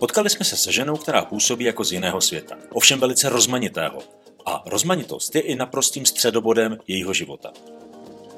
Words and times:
Potkali 0.00 0.30
jsme 0.30 0.44
se 0.44 0.56
se 0.56 0.72
ženou, 0.72 0.96
která 0.96 1.24
působí 1.24 1.64
jako 1.64 1.84
z 1.84 1.92
jiného 1.92 2.20
světa, 2.20 2.56
ovšem 2.72 3.00
velice 3.00 3.28
rozmanitého. 3.28 4.02
A 4.46 4.62
rozmanitost 4.66 5.34
je 5.34 5.40
i 5.40 5.54
naprostým 5.54 6.06
středobodem 6.06 6.78
jejího 6.86 7.12
života. 7.12 7.52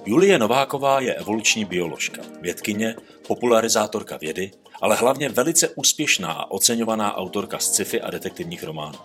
Julie 0.07 0.39
Nováková 0.39 1.01
je 1.01 1.15
evoluční 1.15 1.65
bioložka, 1.65 2.23
vědkyně, 2.41 2.97
popularizátorka 3.27 4.17
vědy, 4.17 4.51
ale 4.81 4.97
hlavně 4.97 5.29
velice 5.29 5.69
úspěšná 5.69 6.33
a 6.33 6.51
oceňovaná 6.51 7.17
autorka 7.17 7.59
sci-fi 7.59 8.01
a 8.01 8.11
detektivních 8.11 8.65
románů. 8.65 8.99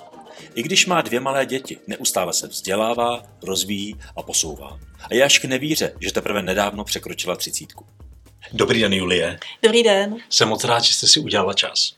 I 0.55 0.63
když 0.63 0.85
má 0.85 1.01
dvě 1.01 1.19
malé 1.19 1.45
děti, 1.45 1.77
neustále 1.87 2.33
se 2.33 2.47
vzdělává, 2.47 3.23
rozvíjí 3.43 3.95
a 4.15 4.21
posouvá. 4.23 4.79
A 5.03 5.15
je 5.15 5.23
až 5.23 5.39
k 5.39 5.45
nevíře, 5.45 5.93
že 5.99 6.13
teprve 6.13 6.41
nedávno 6.41 6.83
překročila 6.83 7.35
třicítku. 7.35 7.85
Dobrý 8.53 8.81
den, 8.81 8.93
Julie. 8.93 9.39
Dobrý 9.63 9.83
den. 9.83 10.15
Jsem 10.29 10.49
moc 10.49 10.63
rád, 10.63 10.83
že 10.83 10.93
jste 10.93 11.07
si 11.07 11.19
udělala 11.19 11.53
čas. 11.53 11.97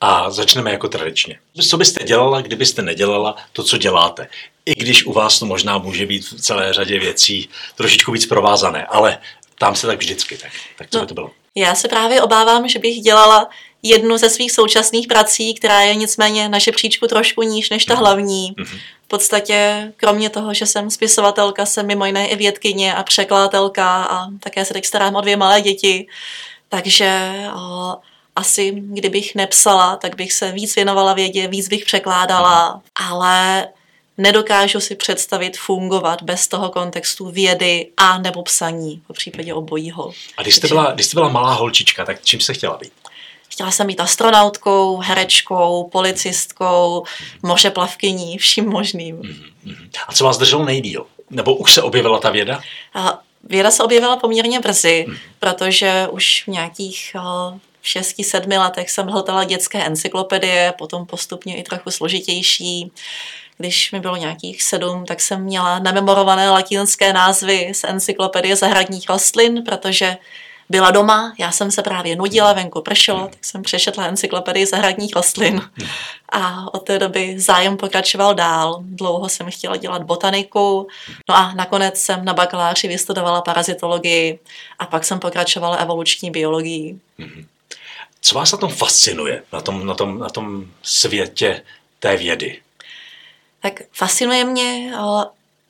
A 0.00 0.30
začneme 0.30 0.70
jako 0.70 0.88
tradičně. 0.88 1.38
Co 1.68 1.76
byste 1.76 2.04
dělala, 2.04 2.40
kdybyste 2.40 2.82
nedělala 2.82 3.36
to, 3.52 3.62
co 3.62 3.78
děláte? 3.78 4.28
I 4.66 4.74
když 4.74 5.06
u 5.06 5.12
vás 5.12 5.38
to 5.38 5.46
možná 5.46 5.78
může 5.78 6.06
být 6.06 6.26
v 6.26 6.40
celé 6.40 6.72
řadě 6.72 6.98
věcí 6.98 7.48
trošičku 7.76 8.12
víc 8.12 8.26
provázané, 8.26 8.86
ale 8.86 9.18
tam 9.58 9.76
se 9.76 9.86
tak 9.86 9.98
vždycky. 9.98 10.38
Tak, 10.38 10.52
tak 10.78 10.90
co 10.90 10.98
no, 10.98 11.04
by 11.04 11.08
to 11.08 11.14
bylo? 11.14 11.30
Já 11.54 11.74
se 11.74 11.88
právě 11.88 12.22
obávám, 12.22 12.68
že 12.68 12.78
bych 12.78 12.96
dělala 12.96 13.48
jednu 13.82 14.18
ze 14.18 14.30
svých 14.30 14.52
současných 14.52 15.08
prací, 15.08 15.54
která 15.54 15.80
je 15.80 15.94
nicméně 15.94 16.48
na 16.48 16.58
žebříčku 16.58 17.06
trošku 17.06 17.42
níž 17.42 17.70
než 17.70 17.84
ta 17.84 17.94
mhm. 17.94 18.02
hlavní. 18.02 18.54
Mm-hmm. 18.58 18.78
V 19.04 19.08
podstatě, 19.08 19.92
kromě 19.96 20.30
toho, 20.30 20.54
že 20.54 20.66
jsem 20.66 20.90
spisovatelka, 20.90 21.66
jsem 21.66 21.86
mimo 21.86 22.06
jiné 22.06 22.28
i 22.28 22.36
vědkyně 22.36 22.94
a 22.94 23.02
překladatelka 23.02 24.04
a 24.04 24.26
také 24.40 24.64
se 24.64 24.74
teď 24.74 24.86
starám 24.86 25.16
o 25.16 25.20
dvě 25.20 25.36
malé 25.36 25.60
děti. 25.60 26.06
Takže 26.68 27.30
o, 27.54 27.96
asi, 28.40 28.72
kdybych 28.76 29.34
nepsala, 29.34 29.96
tak 29.96 30.16
bych 30.16 30.32
se 30.32 30.52
víc 30.52 30.74
věnovala 30.74 31.14
vědě, 31.14 31.48
víc 31.48 31.68
bych 31.68 31.84
překládala, 31.84 32.82
ale 32.94 33.68
nedokážu 34.18 34.80
si 34.80 34.96
představit 34.96 35.56
fungovat 35.56 36.22
bez 36.22 36.48
toho 36.48 36.70
kontextu 36.70 37.30
vědy 37.30 37.88
a 37.96 38.18
nebo 38.18 38.42
psaní, 38.42 39.02
po 39.06 39.12
případě 39.12 39.54
obojího. 39.54 40.12
A 40.36 40.42
když 40.42 40.54
jste, 40.54 40.68
byla, 40.68 40.92
když 40.92 41.06
jste 41.06 41.14
byla 41.14 41.28
malá 41.28 41.52
holčička, 41.52 42.04
tak 42.04 42.24
čím 42.24 42.40
se 42.40 42.54
chtěla 42.54 42.76
být? 42.76 42.92
Chtěla 43.48 43.70
jsem 43.70 43.86
být 43.86 44.00
astronautkou, 44.00 44.96
herečkou, 44.96 45.88
policistkou, 45.92 47.04
mořeplavkyní, 47.42 48.38
vším 48.38 48.68
možným. 48.68 49.16
Mm-hmm. 49.16 49.90
A 50.06 50.12
co 50.12 50.24
vás 50.24 50.38
drželo 50.38 50.64
nejdíl? 50.64 51.06
Nebo 51.30 51.54
už 51.54 51.74
se 51.74 51.82
objevila 51.82 52.18
ta 52.18 52.30
věda? 52.30 52.60
A 52.94 53.18
věda 53.44 53.70
se 53.70 53.82
objevila 53.82 54.16
poměrně 54.16 54.60
brzy, 54.60 55.04
mm. 55.08 55.16
protože 55.38 56.08
už 56.10 56.44
v 56.46 56.48
nějakých 56.48 57.16
v 57.80 57.88
šesti, 57.88 58.24
sedmi 58.24 58.58
letech 58.58 58.90
jsem 58.90 59.06
hltala 59.06 59.44
dětské 59.44 59.84
encyklopedie, 59.84 60.74
potom 60.78 61.06
postupně 61.06 61.56
i 61.56 61.62
trochu 61.62 61.90
složitější. 61.90 62.92
Když 63.58 63.92
mi 63.92 64.00
bylo 64.00 64.16
nějakých 64.16 64.62
sedm, 64.62 65.04
tak 65.04 65.20
jsem 65.20 65.42
měla 65.42 65.78
nememorované 65.78 66.50
latinské 66.50 67.12
názvy 67.12 67.72
z 67.74 67.84
encyklopedie 67.84 68.56
zahradních 68.56 69.08
rostlin, 69.08 69.64
protože 69.64 70.16
byla 70.70 70.90
doma, 70.90 71.34
já 71.38 71.52
jsem 71.52 71.70
se 71.70 71.82
právě 71.82 72.16
nudila, 72.16 72.52
venku 72.52 72.82
pršelo, 72.82 73.28
tak 73.28 73.44
jsem 73.44 73.62
přešetla 73.62 74.06
encyklopedii 74.06 74.66
zahradních 74.66 75.16
rostlin 75.16 75.62
a 76.32 76.74
od 76.74 76.78
té 76.78 76.98
doby 76.98 77.40
zájem 77.40 77.76
pokračoval 77.76 78.34
dál. 78.34 78.80
Dlouho 78.82 79.28
jsem 79.28 79.50
chtěla 79.50 79.76
dělat 79.76 80.02
botaniku, 80.02 80.86
no 81.28 81.36
a 81.36 81.54
nakonec 81.54 81.98
jsem 81.98 82.24
na 82.24 82.34
bakaláři 82.34 82.88
vystudovala 82.88 83.42
parazitologii 83.42 84.38
a 84.78 84.86
pak 84.86 85.04
jsem 85.04 85.18
pokračovala 85.18 85.76
evoluční 85.76 86.30
biologii. 86.30 87.00
Co 88.20 88.34
vás 88.34 88.52
na 88.52 88.58
tom 88.58 88.70
fascinuje, 88.70 89.42
na 89.52 89.60
tom, 89.60 89.86
na 89.86 89.94
tom, 89.94 90.18
na 90.18 90.28
tom 90.28 90.66
světě 90.82 91.62
té 91.98 92.16
vědy? 92.16 92.60
Tak 93.62 93.82
fascinuje 93.92 94.44
mě 94.44 94.92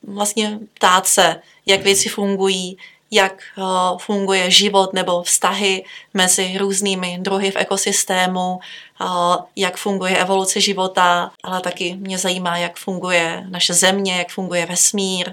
vlastně 0.03 0.59
ptát 0.75 1.06
se, 1.06 1.43
jak 1.67 1.83
věci 1.83 2.09
fungují, 2.09 2.78
jak 3.10 3.43
eh, 3.59 3.62
funguje 3.99 4.50
život 4.50 4.93
nebo 4.93 5.22
vztahy 5.22 5.84
mezi 6.15 6.59
různými 6.59 7.19
druhy 7.21 7.50
v 7.50 7.56
ekosystému, 7.56 8.60
eh, 9.00 9.05
jak 9.56 9.77
funguje 9.77 10.16
evoluce 10.16 10.60
života, 10.60 11.31
ale 11.43 11.60
taky 11.60 11.97
mě 11.97 12.19
zajímá, 12.19 12.56
jak 12.56 12.77
funguje 12.77 13.44
naše 13.49 13.75
země, 13.75 14.19
jak 14.19 14.28
funguje 14.28 14.66
vesmír. 14.66 15.28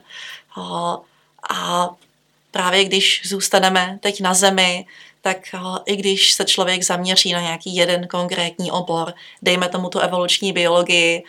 Eh, 0.58 0.98
a 1.50 1.90
právě 2.52 2.84
když 2.86 3.22
zůstaneme 3.26 4.00
teď 4.02 4.22
na 4.22 4.34
Zemi, 4.34 4.86
tak 5.28 5.56
i 5.86 5.96
když 5.96 6.32
se 6.32 6.46
člověk 6.46 6.84
zaměří 6.84 7.34
na 7.34 7.42
nějaký 7.42 7.76
jeden 7.76 8.08
konkrétní 8.08 8.72
obor, 8.72 9.14
dejme 9.42 9.70
tomu 9.70 9.90
tu 9.90 10.00
evoluční 10.00 10.54
biologii, 10.54 11.24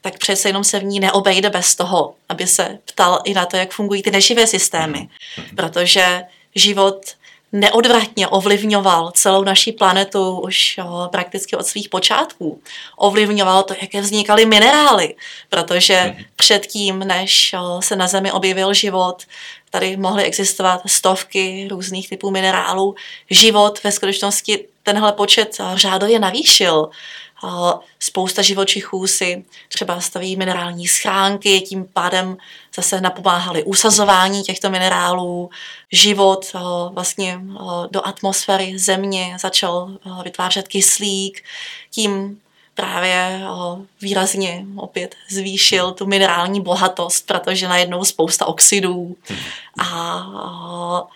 tak 0.00 0.18
přece 0.18 0.48
jenom 0.48 0.64
se 0.64 0.78
v 0.78 0.84
ní 0.84 1.00
neobejde 1.00 1.50
bez 1.50 1.74
toho, 1.74 2.14
aby 2.28 2.46
se 2.46 2.78
ptal 2.84 3.20
i 3.24 3.34
na 3.34 3.46
to, 3.46 3.56
jak 3.56 3.72
fungují 3.72 4.02
ty 4.02 4.10
neživé 4.10 4.46
systémy. 4.46 5.08
Protože 5.56 6.22
život 6.54 7.06
neodvratně 7.52 8.28
ovlivňoval 8.28 9.10
celou 9.10 9.44
naší 9.44 9.72
planetu 9.72 10.40
už 10.40 10.78
jo, 10.78 11.08
prakticky 11.12 11.56
od 11.56 11.66
svých 11.66 11.88
počátků. 11.88 12.60
Ovlivňoval 12.96 13.62
to, 13.62 13.74
jaké 13.80 14.00
vznikaly 14.00 14.46
minerály, 14.46 15.14
protože 15.48 16.16
předtím, 16.36 16.98
než 16.98 17.52
jo, 17.52 17.80
se 17.82 17.96
na 17.96 18.06
Zemi 18.06 18.32
objevil 18.32 18.74
život, 18.74 19.22
tady 19.74 19.96
mohly 19.96 20.24
existovat 20.24 20.80
stovky 20.86 21.68
různých 21.70 22.08
typů 22.08 22.30
minerálů. 22.30 22.94
Život 23.30 23.82
ve 23.84 23.92
skutečnosti 23.92 24.64
tenhle 24.82 25.12
počet 25.12 25.58
řádově 25.74 26.18
navýšil. 26.18 26.88
Spousta 27.98 28.42
živočichů 28.42 29.06
si 29.06 29.44
třeba 29.68 30.00
staví 30.00 30.36
minerální 30.36 30.88
schránky, 30.88 31.60
tím 31.60 31.86
pádem 31.92 32.36
zase 32.74 33.00
napomáhali 33.00 33.62
usazování 33.62 34.42
těchto 34.42 34.70
minerálů. 34.70 35.50
Život 35.92 36.52
vlastně 36.92 37.40
do 37.90 38.06
atmosféry 38.06 38.78
země 38.78 39.36
začal 39.40 39.90
vytvářet 40.24 40.68
kyslík, 40.68 41.44
tím 41.90 42.40
právě 42.74 43.40
výrazně 44.00 44.64
opět 44.76 45.14
zvýšil 45.30 45.92
tu 45.92 46.06
minerální 46.06 46.60
bohatost, 46.60 47.26
protože 47.26 47.68
najednou 47.68 48.04
spousta 48.04 48.46
oxidů 48.46 49.16
a 49.78 51.06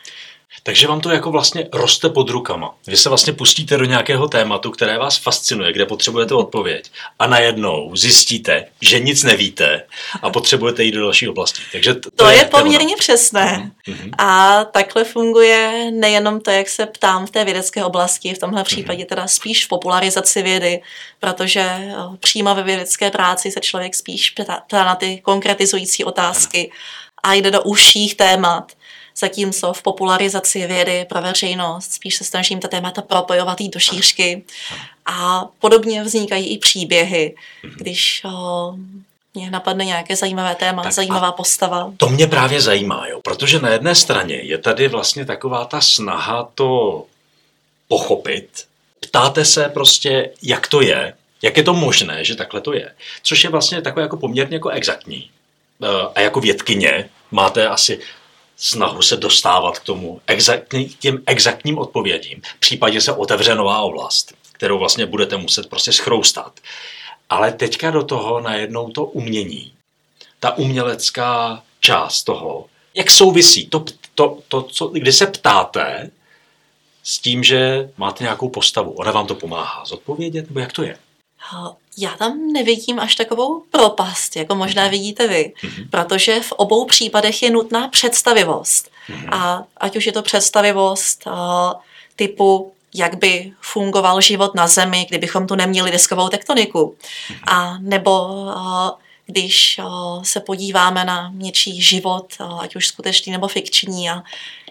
takže 0.69 0.87
vám 0.87 1.01
to 1.01 1.11
jako 1.11 1.31
vlastně 1.31 1.69
roste 1.73 2.09
pod 2.09 2.31
rukama. 2.31 2.75
Vy 2.87 2.97
se 2.97 3.09
vlastně 3.09 3.33
pustíte 3.33 3.77
do 3.77 3.85
nějakého 3.85 4.29
tématu, 4.29 4.71
které 4.71 4.99
vás 4.99 5.17
fascinuje, 5.17 5.73
kde 5.73 5.87
potřebujete 5.87 6.35
odpověď 6.35 6.91
a 7.19 7.27
najednou 7.27 7.97
zjistíte, 7.97 8.65
že 8.81 9.01
nic 9.01 9.23
nevíte 9.23 9.83
a 10.23 10.31
potřebujete 10.31 10.85
jít 10.85 10.93
do 10.93 11.01
další 11.01 11.29
oblasti. 11.29 11.63
Takže 11.73 11.95
to, 11.95 12.11
to 12.11 12.29
je, 12.29 12.37
je 12.37 12.45
poměrně 12.45 12.97
přesné. 12.97 13.71
Mm-hmm. 13.89 14.11
A 14.19 14.65
takhle 14.65 15.05
funguje 15.05 15.91
nejenom 15.91 16.41
to, 16.41 16.51
jak 16.51 16.69
se 16.69 16.87
ptám 16.87 17.27
v 17.27 17.31
té 17.31 17.45
vědecké 17.45 17.85
oblasti, 17.85 18.35
v 18.35 18.39
tomhle 18.39 18.65
případě 18.65 19.05
teda 19.05 19.27
spíš 19.27 19.67
v 19.67 19.69
popularizaci 19.69 20.43
vědy, 20.43 20.83
protože 21.21 21.61
eh, 21.61 21.95
přímo 22.21 22.55
ve 22.55 22.63
vědecké 22.63 23.11
práci 23.11 23.51
se 23.51 23.61
člověk 23.61 23.95
spíš 23.95 24.31
ptá 24.31 24.85
na 24.85 24.95
ty 24.95 25.21
konkretizující 25.25 26.05
otázky 26.05 26.71
a 27.23 27.35
jde 27.35 27.51
do 27.51 27.63
užších 27.63 28.15
témat 28.15 28.73
zatímco 29.19 29.73
v 29.73 29.83
popularizaci 29.83 30.67
vědy 30.67 31.07
pro 31.09 31.23
veřejnost 31.23 31.93
spíš 31.93 32.17
se 32.17 32.25
snažím 32.25 32.61
ta 32.61 32.69
témata 32.69 33.03
propojovat 33.03 33.59
do 33.63 33.81
šířky 33.81 34.45
a 35.07 35.47
podobně 35.59 36.03
vznikají 36.03 36.47
i 36.47 36.59
příběhy, 36.59 37.35
když 37.77 38.23
o, 38.25 38.75
mě 39.35 39.51
napadne 39.51 39.85
nějaké 39.85 40.17
zajímavé 40.17 40.55
téma, 40.55 40.83
tak 40.83 40.93
zajímavá 40.93 41.33
postava. 41.33 41.93
To 41.97 42.09
mě 42.09 42.27
právě 42.27 42.61
zajímá, 42.61 43.07
jo, 43.09 43.21
protože 43.25 43.61
na 43.61 43.69
jedné 43.69 43.95
straně 43.95 44.35
je 44.35 44.59
tady 44.59 44.89
vlastně 44.89 45.25
taková 45.25 45.65
ta 45.65 45.81
snaha 45.81 46.49
to 46.55 47.05
pochopit. 47.89 48.49
Ptáte 49.01 49.45
se 49.45 49.69
prostě, 49.69 50.31
jak 50.43 50.67
to 50.67 50.81
je, 50.81 51.15
jak 51.43 51.57
je 51.57 51.63
to 51.63 51.75
možné, 51.75 52.25
že 52.25 52.35
takhle 52.35 52.61
to 52.61 52.73
je. 52.73 52.95
Což 53.23 53.45
je 53.45 53.51
vlastně 53.51 53.83
takové 53.83 54.03
jako 54.03 54.17
poměrně 54.17 54.57
jako 54.57 54.69
exaktní. 54.69 55.31
E, 55.83 55.87
a 56.15 56.21
jako 56.21 56.41
vědkyně 56.41 57.09
máte 57.31 57.69
asi 57.69 57.99
snahu 58.59 59.03
se 59.03 59.17
dostávat 59.17 59.79
k 59.79 59.85
tomu 59.85 60.21
exaktní, 60.27 60.89
těm 60.89 61.23
exaktním 61.27 61.79
odpovědím. 61.79 62.43
V 62.57 62.61
případě 62.61 63.01
se 63.01 63.13
otevře 63.13 63.55
nová 63.55 63.81
oblast, 63.81 64.35
kterou 64.53 64.79
vlastně 64.79 65.07
budete 65.07 65.37
muset 65.37 65.69
prostě 65.69 65.93
schroustat. 65.93 66.61
Ale 67.31 67.53
teďka 67.53 67.91
do 67.91 68.03
toho 68.03 68.41
najednou 68.41 68.91
to 68.91 69.05
umění, 69.05 69.73
ta 70.41 70.59
umělecká 70.59 71.63
část 71.81 72.23
toho, 72.23 72.67
jak 72.95 73.11
souvisí 73.11 73.67
to, 73.67 73.85
to, 74.15 74.39
to 74.49 74.63
co, 74.63 74.87
kdy 74.89 75.13
se 75.13 75.27
ptáte 75.27 76.11
s 77.03 77.19
tím, 77.19 77.45
že 77.45 77.91
máte 77.97 78.25
nějakou 78.25 78.49
postavu. 78.49 78.91
Ona 78.91 79.13
vám 79.13 79.27
to 79.27 79.35
pomáhá 79.35 79.85
zodpovědět, 79.85 80.49
nebo 80.49 80.61
jak 80.61 80.73
to 80.73 80.83
je? 80.83 80.99
Já 81.99 82.11
tam 82.11 82.53
nevidím 82.53 83.01
až 83.01 83.15
takovou 83.15 83.63
propast, 83.71 84.37
jako 84.37 84.55
možná 84.55 84.83
mhm. 84.83 84.91
vidíte 84.91 85.29
vy, 85.29 85.53
mm-hmm. 85.63 85.91
protože 85.91 86.41
v 86.41 86.53
obou 86.53 86.85
případech 86.85 87.43
je 87.43 87.51
nutná 87.51 87.89
představivost. 87.89 88.91
Mm-hmm. 89.09 89.29
A 89.35 89.65
ať 89.77 89.97
už 89.97 90.07
je 90.07 90.13
to 90.13 90.23
představivost 90.23 91.25
typu 92.17 92.73
jak 92.95 93.19
by 93.19 93.53
fungoval 93.61 94.21
život 94.21 94.55
na 94.55 94.67
Zemi, 94.67 95.07
kdybychom 95.09 95.47
tu 95.47 95.55
neměli 95.55 95.91
deskovou 95.91 96.29
tektoniku. 96.29 96.97
A 97.47 97.79
nebo 97.79 98.29
když 99.27 99.81
se 100.23 100.41
podíváme 100.41 101.05
na 101.05 101.31
něčí 101.35 101.83
život, 101.83 102.27
ať 102.61 102.77
už 102.77 102.87
skutečný 102.87 103.33
nebo 103.33 103.49
fikční, 103.49 104.11
a 104.11 104.23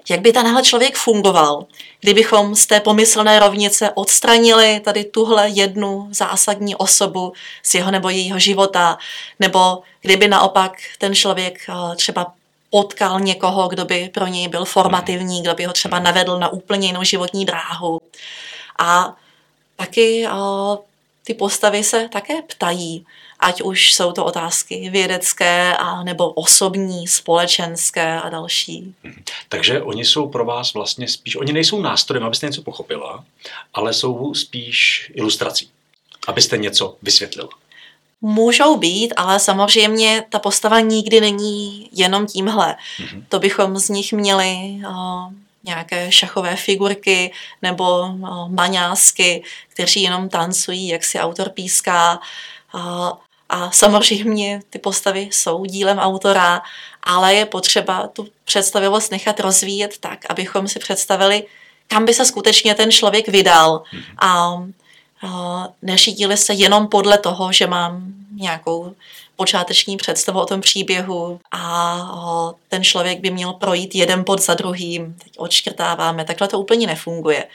jak 0.09 0.21
by 0.21 0.33
tenhle 0.33 0.63
člověk 0.63 0.97
fungoval, 0.97 1.65
kdybychom 1.99 2.55
z 2.55 2.65
té 2.65 2.79
pomyslné 2.79 3.39
rovnice 3.39 3.91
odstranili 3.95 4.79
tady 4.79 5.03
tuhle 5.03 5.49
jednu 5.49 6.07
zásadní 6.11 6.75
osobu 6.75 7.33
z 7.63 7.75
jeho 7.75 7.91
nebo 7.91 8.09
jejího 8.09 8.39
života, 8.39 8.97
nebo 9.39 9.81
kdyby 10.01 10.27
naopak 10.27 10.71
ten 10.97 11.15
člověk 11.15 11.67
třeba 11.95 12.33
potkal 12.69 13.19
někoho, 13.19 13.67
kdo 13.67 13.85
by 13.85 14.09
pro 14.13 14.27
něj 14.27 14.47
byl 14.47 14.65
formativní, 14.65 15.41
kdo 15.41 15.55
by 15.55 15.65
ho 15.65 15.73
třeba 15.73 15.99
navedl 15.99 16.39
na 16.39 16.49
úplně 16.49 16.87
jinou 16.87 17.03
životní 17.03 17.45
dráhu. 17.45 18.01
A 18.79 19.15
taky 19.75 20.27
ty 21.23 21.33
postavy 21.33 21.83
se 21.83 22.09
také 22.09 22.41
ptají, 22.41 23.05
ať 23.39 23.61
už 23.61 23.93
jsou 23.93 24.11
to 24.11 24.25
otázky 24.25 24.89
vědecké, 24.89 25.77
a 25.77 26.03
nebo 26.03 26.29
osobní, 26.29 27.07
společenské 27.07 28.21
a 28.21 28.29
další. 28.29 28.95
Mhm. 29.03 29.23
Takže 29.49 29.81
oni 29.81 30.05
jsou 30.05 30.29
pro 30.29 30.45
vás 30.45 30.73
vlastně 30.73 31.07
spíš, 31.07 31.35
oni 31.35 31.53
nejsou 31.53 31.81
nástrojem, 31.81 32.23
abyste 32.25 32.45
něco 32.45 32.61
pochopila, 32.61 33.25
ale 33.73 33.93
jsou 33.93 34.33
spíš 34.33 35.11
ilustrací, 35.15 35.69
abyste 36.27 36.57
něco 36.57 36.95
vysvětlila. 37.01 37.49
Můžou 38.21 38.77
být, 38.77 39.13
ale 39.15 39.39
samozřejmě 39.39 40.23
ta 40.29 40.39
postava 40.39 40.79
nikdy 40.79 41.21
není 41.21 41.89
jenom 41.91 42.27
tímhle. 42.27 42.75
Mm-hmm. 42.99 43.23
To 43.29 43.39
bychom 43.39 43.77
z 43.77 43.89
nich 43.89 44.13
měli 44.13 44.81
uh, 44.87 45.33
nějaké 45.63 46.11
šachové 46.11 46.55
figurky 46.55 47.31
nebo 47.61 47.99
uh, 47.99 48.49
maňásky, 48.49 49.43
kteří 49.73 50.01
jenom 50.01 50.29
tancují, 50.29 50.87
jak 50.87 51.03
si 51.03 51.19
autor 51.19 51.49
píská. 51.49 52.19
Uh, 52.75 53.09
a 53.49 53.71
samozřejmě 53.71 54.61
ty 54.69 54.79
postavy 54.79 55.29
jsou 55.31 55.65
dílem 55.65 55.99
autora, 55.99 56.61
ale 57.03 57.35
je 57.35 57.45
potřeba 57.45 58.07
tu 58.07 58.27
představivost 58.45 59.11
nechat 59.11 59.39
rozvíjet 59.39 59.97
tak, 59.97 60.19
abychom 60.29 60.67
si 60.67 60.79
představili, 60.79 61.43
kam 61.87 62.05
by 62.05 62.13
se 62.13 62.25
skutečně 62.25 62.75
ten 62.75 62.91
člověk 62.91 63.27
vydal. 63.27 63.83
Mm-hmm. 63.93 64.03
A 64.19 65.67
neřídili 65.81 66.37
se 66.37 66.53
jenom 66.53 66.87
podle 66.87 67.17
toho, 67.17 67.51
že 67.51 67.67
mám 67.67 68.03
nějakou 68.35 68.93
počáteční 69.35 69.97
představu 69.97 70.39
o 70.39 70.45
tom 70.45 70.61
příběhu 70.61 71.39
a 71.51 72.53
ten 72.69 72.83
člověk 72.83 73.19
by 73.19 73.29
měl 73.29 73.53
projít 73.53 73.95
jeden 73.95 74.25
pod 74.25 74.41
za 74.41 74.53
druhým. 74.53 75.15
Teď 75.23 75.33
odškrtáváme, 75.37 76.25
takhle 76.25 76.47
to 76.47 76.59
úplně 76.59 76.87
nefunguje. 76.87 77.47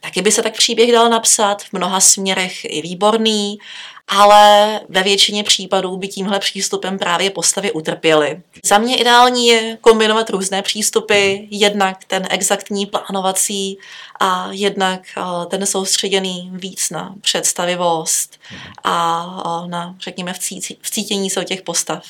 Taky 0.00 0.22
by 0.22 0.32
se 0.32 0.42
tak 0.42 0.56
příběh 0.56 0.92
dal 0.92 1.08
napsat, 1.08 1.62
v 1.62 1.72
mnoha 1.72 2.00
směrech 2.00 2.64
i 2.64 2.82
výborný, 2.82 3.58
ale 4.08 4.80
ve 4.88 5.02
většině 5.02 5.44
případů 5.44 5.96
by 5.96 6.08
tímhle 6.08 6.38
přístupem 6.38 6.98
právě 6.98 7.30
postavy 7.30 7.72
utrpěly. 7.72 8.42
Za 8.64 8.78
mě 8.78 8.96
ideální 8.96 9.46
je 9.46 9.78
kombinovat 9.80 10.30
různé 10.30 10.62
přístupy, 10.62 11.36
jednak 11.50 12.04
ten 12.04 12.26
exaktní 12.30 12.86
plánovací 12.86 13.78
a 14.20 14.48
jednak 14.50 15.00
ten 15.48 15.66
soustředěný 15.66 16.50
víc 16.52 16.90
na 16.90 17.14
představivost 17.20 18.40
a 18.84 19.64
na, 19.66 19.94
řekněme, 20.00 20.32
vcítění 20.80 21.30
se 21.30 21.44
těch 21.44 21.62
postav. 21.62 22.04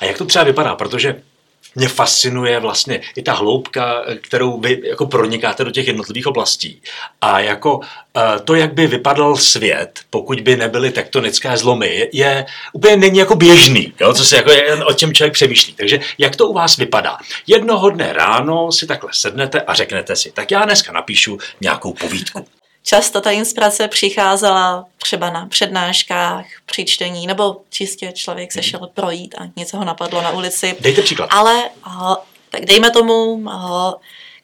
A 0.00 0.04
jak 0.04 0.18
to 0.18 0.24
třeba 0.24 0.44
vypadá? 0.44 0.76
Protože 0.76 1.22
mě 1.76 1.88
fascinuje 1.88 2.60
vlastně 2.60 3.00
i 3.16 3.22
ta 3.22 3.32
hloubka, 3.32 4.04
kterou 4.20 4.60
vy 4.60 4.80
jako 4.84 5.06
pronikáte 5.06 5.64
do 5.64 5.70
těch 5.70 5.86
jednotlivých 5.86 6.26
oblastí. 6.26 6.82
A 7.20 7.40
jako 7.40 7.80
eh, 8.16 8.40
to, 8.44 8.54
jak 8.54 8.74
by 8.74 8.86
vypadal 8.86 9.36
svět, 9.36 10.00
pokud 10.10 10.40
by 10.40 10.56
nebyly 10.56 10.90
tektonické 10.90 11.56
zlomy, 11.56 12.08
je 12.12 12.46
úplně 12.72 12.96
není 12.96 13.18
jako 13.18 13.34
běžný, 13.34 13.92
jo? 14.00 14.14
co 14.14 14.24
se 14.24 14.36
jako 14.36 14.50
je, 14.50 14.84
o 14.84 14.94
čem 14.94 15.14
člověk 15.14 15.32
přemýšlí. 15.32 15.74
Takže 15.74 16.00
jak 16.18 16.36
to 16.36 16.48
u 16.48 16.52
vás 16.52 16.76
vypadá? 16.76 17.18
Jednoho 17.46 17.90
dne 17.90 18.12
ráno 18.12 18.72
si 18.72 18.86
takhle 18.86 19.10
sednete 19.12 19.60
a 19.60 19.74
řeknete 19.74 20.16
si, 20.16 20.32
tak 20.32 20.50
já 20.50 20.64
dneska 20.64 20.92
napíšu 20.92 21.38
nějakou 21.60 21.92
povídku. 21.92 22.46
Často 22.88 23.20
ta 23.20 23.30
inspirace 23.30 23.88
přicházela 23.88 24.86
třeba 24.96 25.30
na 25.30 25.46
přednáškách, 25.46 26.46
při 26.66 26.84
čtení, 26.84 27.26
nebo 27.26 27.56
čistě 27.70 28.12
člověk 28.12 28.52
se 28.52 28.58
mhm. 28.58 28.68
šel 28.68 28.90
projít 28.94 29.34
a 29.38 29.42
něco 29.56 29.76
ho 29.76 29.84
napadlo 29.84 30.22
na 30.22 30.30
ulici. 30.30 30.76
Dejte 30.80 31.02
příklad. 31.02 31.28
Ale 31.32 31.70
tak 32.50 32.64
dejme 32.64 32.90
tomu, 32.90 33.44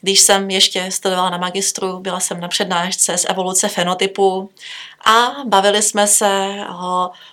když 0.03 0.21
jsem 0.21 0.51
ještě 0.51 0.91
studovala 0.91 1.31
na 1.31 1.39
magistru, 1.39 1.99
byla 2.01 2.21
jsem 2.21 2.41
na 2.41 2.49
přednášce 2.49 3.19
z 3.19 3.27
evoluce 3.29 3.69
fenotypu 3.69 4.51
a 5.05 5.35
bavili 5.45 5.83
jsme 5.83 6.07
se 6.07 6.57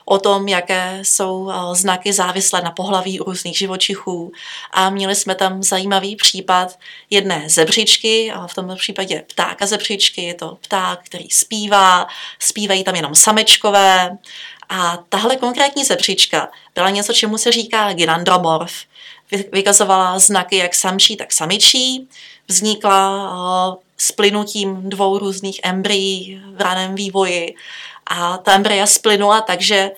o 0.06 0.18
tom, 0.18 0.48
jaké 0.48 1.00
jsou 1.01 1.51
znaky 1.74 2.13
závislé 2.13 2.62
na 2.62 2.71
pohlaví 2.71 3.19
u 3.19 3.24
různých 3.24 3.57
živočichů. 3.57 4.31
A 4.71 4.89
měli 4.89 5.16
jsme 5.16 5.36
tam 5.36 5.63
zajímavý 5.63 6.16
případ 6.16 6.80
jedné 7.10 7.44
zebřičky, 7.50 8.33
v 8.48 8.54
tomto 8.54 8.75
případě 8.75 9.24
ptáka 9.27 9.66
zebřičky, 9.66 10.21
je 10.21 10.33
to 10.33 10.57
pták, 10.62 11.00
který 11.04 11.30
zpívá, 11.30 12.07
zpívají 12.39 12.83
tam 12.83 12.95
jenom 12.95 13.16
samečkové. 13.16 14.18
A 14.69 14.98
tahle 15.10 15.36
konkrétní 15.36 15.83
zebřička 15.83 16.50
byla 16.75 16.89
něco, 16.89 17.13
čemu 17.13 17.38
se 17.38 17.51
říká 17.51 17.94
gynandromorf. 17.94 18.74
Vykazovala 19.52 20.20
znaky 20.20 20.58
jak 20.58 20.76
samčí, 20.76 21.16
tak 21.16 21.34
samičí. 21.34 22.08
Vznikla 22.48 23.78
splynutím 23.98 24.90
dvou 24.90 25.18
různých 25.18 25.60
embryí 25.64 26.42
v 26.56 26.62
raném 26.62 26.96
vývoji 26.96 27.56
a 28.08 28.38
ta 28.38 28.54
embrya 28.54 28.86
splynula, 28.86 29.42
takže 29.42 29.92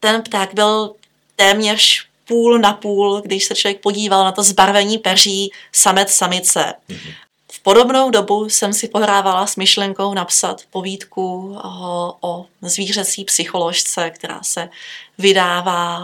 ten 0.00 0.22
pták 0.22 0.54
byl 0.54 0.94
téměř 1.36 2.06
půl 2.24 2.58
na 2.58 2.72
půl, 2.72 3.20
když 3.24 3.44
se 3.44 3.54
člověk 3.54 3.80
podíval 3.80 4.24
na 4.24 4.32
to 4.32 4.42
zbarvení 4.42 4.98
peří 4.98 5.52
samec 5.72 6.12
samice. 6.12 6.74
Mm-hmm. 6.88 7.14
V 7.58 7.62
podobnou 7.62 8.10
dobu 8.10 8.48
jsem 8.48 8.72
si 8.72 8.88
pohrávala 8.88 9.46
s 9.46 9.56
myšlenkou 9.56 10.14
napsat 10.14 10.62
povídku 10.70 11.58
o, 11.64 12.14
o 12.20 12.46
zvířecí 12.62 13.24
psycholožce, 13.24 14.10
která 14.10 14.42
se 14.42 14.68
vydává 15.18 15.98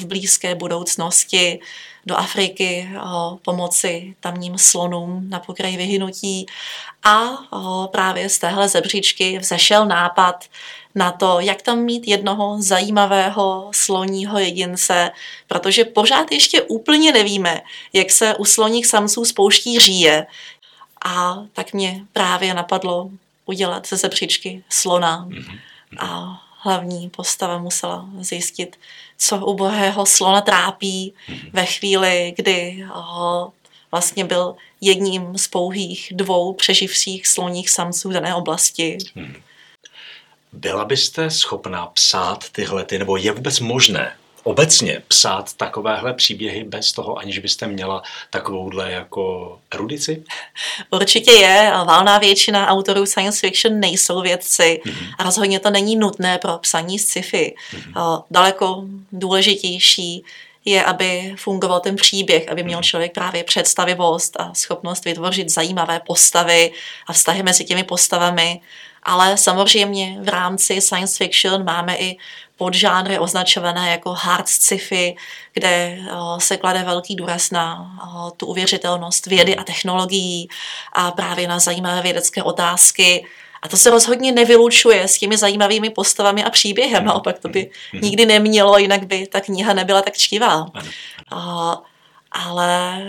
v 0.00 0.04
blízké 0.04 0.54
budoucnosti 0.54 1.60
do 2.06 2.16
Afriky 2.16 2.90
pomoci 3.42 4.14
tamním 4.20 4.58
slonům 4.58 5.30
na 5.30 5.40
pokraji 5.40 5.76
vyhynutí. 5.76 6.46
A 7.04 7.28
právě 7.92 8.28
z 8.28 8.38
téhle 8.38 8.68
zebříčky 8.68 9.38
vzešel 9.38 9.86
nápad 9.86 10.44
na 10.94 11.12
to, 11.12 11.40
jak 11.40 11.62
tam 11.62 11.78
mít 11.78 12.08
jednoho 12.08 12.56
zajímavého 12.58 13.68
sloního 13.74 14.38
jedince, 14.38 15.10
protože 15.46 15.84
pořád 15.84 16.32
ještě 16.32 16.62
úplně 16.62 17.12
nevíme, 17.12 17.60
jak 17.92 18.10
se 18.10 18.34
u 18.34 18.44
sloních 18.44 18.86
samců 18.86 19.24
spouští 19.24 19.78
říje. 19.78 20.26
A 21.06 21.44
tak 21.52 21.72
mě 21.72 22.04
právě 22.12 22.54
napadlo 22.54 23.10
udělat 23.44 23.88
ze 23.88 23.96
zebříčky 23.96 24.64
slona. 24.68 25.26
Mhm. 25.28 25.58
A 25.98 26.42
hlavní 26.58 27.10
postava 27.10 27.58
musela 27.58 28.06
zjistit, 28.20 28.78
co 29.18 29.46
ubohého 29.46 30.06
slona 30.06 30.40
trápí 30.40 31.14
ve 31.52 31.66
chvíli, 31.66 32.34
kdy 32.36 32.84
ho 32.88 33.52
vlastně 33.90 34.24
byl 34.24 34.56
jedním 34.80 35.38
z 35.38 35.48
pouhých 35.48 36.12
dvou 36.14 36.52
přeživších 36.52 37.26
sloních 37.26 37.70
samců 37.70 38.08
v 38.08 38.12
dané 38.12 38.34
oblasti. 38.34 38.98
Hmm. 39.14 39.34
Byla 40.52 40.84
byste 40.84 41.30
schopná 41.30 41.86
psát 41.86 42.50
tyhle, 42.50 42.84
ty, 42.84 42.98
nebo 42.98 43.16
je 43.16 43.32
vůbec 43.32 43.60
možné 43.60 44.16
obecně 44.46 45.02
psát 45.08 45.54
takovéhle 45.54 46.14
příběhy 46.14 46.64
bez 46.64 46.92
toho, 46.92 47.18
aniž 47.18 47.38
byste 47.38 47.66
měla 47.66 48.02
takovouhle 48.30 48.92
jako 48.92 49.58
erudici? 49.70 50.24
Určitě 50.90 51.30
je. 51.32 51.72
Válná 51.86 52.18
většina 52.18 52.68
autorů 52.68 53.06
science 53.06 53.40
fiction 53.40 53.80
nejsou 53.80 54.22
vědci 54.22 54.80
mm-hmm. 54.84 55.14
a 55.18 55.22
rozhodně 55.22 55.60
to 55.60 55.70
není 55.70 55.96
nutné 55.96 56.38
pro 56.38 56.58
psaní 56.58 56.98
sci-fi. 56.98 57.54
Mm-hmm. 57.72 58.24
Daleko 58.30 58.84
důležitější 59.12 60.24
je, 60.64 60.84
aby 60.84 61.34
fungoval 61.36 61.80
ten 61.80 61.96
příběh, 61.96 62.48
aby 62.48 62.62
měl 62.62 62.78
mhm. 62.78 62.84
člověk 62.84 63.12
právě 63.12 63.44
představivost 63.44 64.40
a 64.40 64.54
schopnost 64.54 65.04
vytvořit 65.04 65.48
zajímavé 65.48 66.00
postavy 66.06 66.72
a 67.06 67.12
vztahy 67.12 67.42
mezi 67.42 67.64
těmi 67.64 67.84
postavami. 67.84 68.60
Ale 69.08 69.36
samozřejmě 69.36 70.16
v 70.20 70.28
rámci 70.28 70.80
science 70.80 71.16
fiction 71.16 71.64
máme 71.64 71.96
i 71.96 72.16
podžánry 72.56 73.18
označované 73.18 73.90
jako 73.90 74.12
hard 74.12 74.48
sci-fi, 74.48 75.16
kde 75.52 75.68
eh, 75.68 76.10
se 76.38 76.56
klade 76.56 76.82
velký 76.82 77.16
důraz 77.16 77.50
na 77.50 77.90
eh, 78.02 78.30
tu 78.36 78.46
uvěřitelnost 78.46 79.26
vědy 79.26 79.56
a 79.56 79.64
technologií 79.64 80.48
a 80.92 81.10
právě 81.10 81.48
na 81.48 81.58
zajímavé 81.58 82.02
vědecké 82.02 82.42
otázky. 82.42 83.26
A 83.62 83.68
to 83.68 83.76
se 83.76 83.90
rozhodně 83.90 84.32
nevylučuje 84.32 85.08
s 85.08 85.18
těmi 85.18 85.36
zajímavými 85.36 85.90
postavami 85.90 86.44
a 86.44 86.50
příběhem. 86.50 87.04
Naopak 87.04 87.38
to 87.38 87.48
by 87.48 87.70
nikdy 88.02 88.26
nemělo, 88.26 88.78
jinak 88.78 89.06
by 89.06 89.26
ta 89.26 89.40
kniha 89.40 89.72
nebyla 89.72 90.02
tak 90.02 90.16
čtivá. 90.16 90.66
Ale 92.44 93.02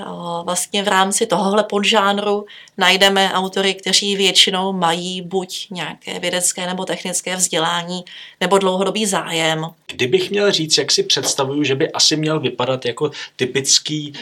vlastně 0.44 0.84
v 0.84 0.88
rámci 0.88 1.26
tohohle 1.26 1.64
podžánru 1.64 2.46
najdeme 2.78 3.32
autory, 3.34 3.74
kteří 3.74 4.16
většinou 4.16 4.74
mají 4.74 5.22
buď 5.22 5.68
nějaké 5.72 6.20
vědecké 6.20 6.68
nebo 6.68 6.86
technické 6.86 7.36
vzdělání, 7.36 8.04
nebo 8.42 8.58
dlouhodobý 8.58 9.06
zájem. 9.06 9.66
Kdybych 9.88 10.32
měl 10.32 10.52
říct, 10.52 10.78
jak 10.78 10.92
si 10.92 11.04
představuju, 11.04 11.64
že 11.64 11.76
by 11.76 11.92
asi 11.92 12.16
měl 12.16 12.40
vypadat 12.40 12.86
jako 12.86 13.12
typický 13.36 14.14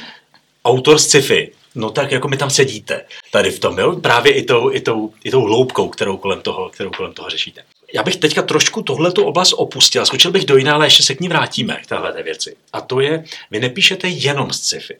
autor 0.66 1.00
sci-fi, 1.00 1.52
no 1.76 1.90
tak 1.90 2.12
jako 2.12 2.28
mi 2.28 2.38
tam 2.38 2.50
sedíte 2.50 3.06
tady 3.32 3.52
v 3.52 3.60
tom, 3.60 3.80
jo? 3.80 3.96
právě 3.96 4.34
i 4.34 4.44
tou, 4.44 4.72
i, 4.72 4.82
tou, 4.82 5.14
i 5.24 5.32
tou 5.32 5.42
hloubkou, 5.42 5.90
kterou 5.90 6.18
kolem 6.18 6.42
toho, 6.42 6.70
kterou 6.70 6.90
kolem 6.90 7.14
toho 7.14 7.30
řešíte. 7.30 7.62
Já 7.96 8.04
bych 8.04 8.18
teďka 8.18 8.42
trošku 8.42 8.82
tohletu 8.82 9.24
oblast 9.24 9.54
opustil, 9.54 10.06
skočil 10.06 10.32
bych 10.32 10.46
do 10.46 10.58
jiné, 10.58 10.72
ale 10.72 10.86
ještě 10.86 11.04
se 11.04 11.16
k 11.16 11.20
ní 11.20 11.28
vrátíme, 11.28 11.82
k 11.84 11.88
téhle 11.88 12.24
věci. 12.24 12.56
A 12.74 12.82
to 12.82 13.00
je, 13.00 13.24
vy 13.52 13.60
nepíšete 13.60 14.08
jenom 14.08 14.52
z 14.52 14.62
sci-fi. 14.62 14.98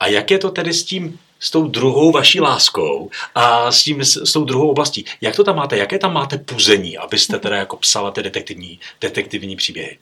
A 0.00 0.06
jak 0.06 0.30
je 0.30 0.38
to 0.38 0.50
tedy 0.50 0.74
s 0.74 0.84
tím, 0.84 1.18
s 1.40 1.50
tou 1.50 1.68
druhou 1.68 2.12
vaší 2.12 2.40
láskou 2.40 3.10
a 3.34 3.72
s, 3.72 3.82
tím, 3.82 4.04
s 4.04 4.32
tou 4.32 4.44
druhou 4.44 4.70
oblastí? 4.70 5.04
Jak 5.20 5.36
to 5.36 5.44
tam 5.44 5.56
máte? 5.56 5.76
Jaké 5.76 5.98
tam 5.98 6.12
máte 6.12 6.38
puzení, 6.38 6.98
abyste 6.98 7.38
teda 7.38 7.56
jako 7.56 7.76
psala 7.76 8.10
ty 8.10 8.22
detektivní, 8.22 8.80
detektivní 9.00 9.56
příběhy? 9.56 9.98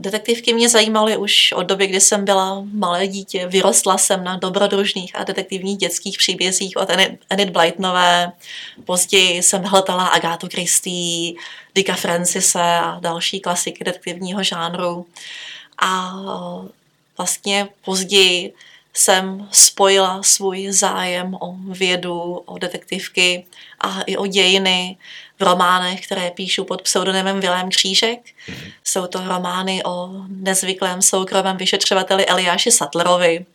Detektivky 0.00 0.52
mě 0.52 0.68
zajímaly 0.68 1.16
už 1.16 1.52
od 1.52 1.62
doby, 1.62 1.86
kdy 1.86 2.00
jsem 2.00 2.24
byla 2.24 2.62
malé 2.72 3.06
dítě. 3.06 3.46
Vyrostla 3.46 3.98
jsem 3.98 4.24
na 4.24 4.36
dobrodružných 4.36 5.16
a 5.16 5.24
detektivních 5.24 5.78
dětských 5.78 6.18
příbězích 6.18 6.76
od 6.76 6.88
Enid 7.30 7.50
Blytonové. 7.50 8.32
Později 8.84 9.42
jsem 9.42 9.62
hledala 9.62 10.06
Agátu 10.06 10.48
Christie, 10.52 11.32
Dicka 11.74 11.94
Francise 11.94 12.62
a 12.62 12.98
další 13.00 13.40
klasiky 13.40 13.84
detektivního 13.84 14.42
žánru. 14.42 15.06
A 15.82 16.12
vlastně 17.18 17.68
později 17.84 18.54
jsem 18.94 19.48
spojila 19.52 20.22
svůj 20.22 20.72
zájem 20.72 21.34
o 21.34 21.54
vědu, 21.58 22.20
o 22.46 22.58
detektivky 22.58 23.46
a 23.80 24.02
i 24.02 24.16
o 24.16 24.26
dějiny 24.26 24.96
románech, 25.40 26.06
které 26.06 26.30
píšu 26.30 26.64
pod 26.64 26.82
pseudonymem 26.82 27.40
Vilém 27.40 27.68
Křížek. 27.68 28.20
Mm-hmm. 28.20 28.72
Jsou 28.84 29.06
to 29.06 29.20
romány 29.28 29.84
o 29.84 30.10
nezvyklém 30.28 31.02
soukromém 31.02 31.56
vyšetřovateli 31.56 32.26
Eliáši 32.26 32.70
Sattlerovi, 32.70 33.46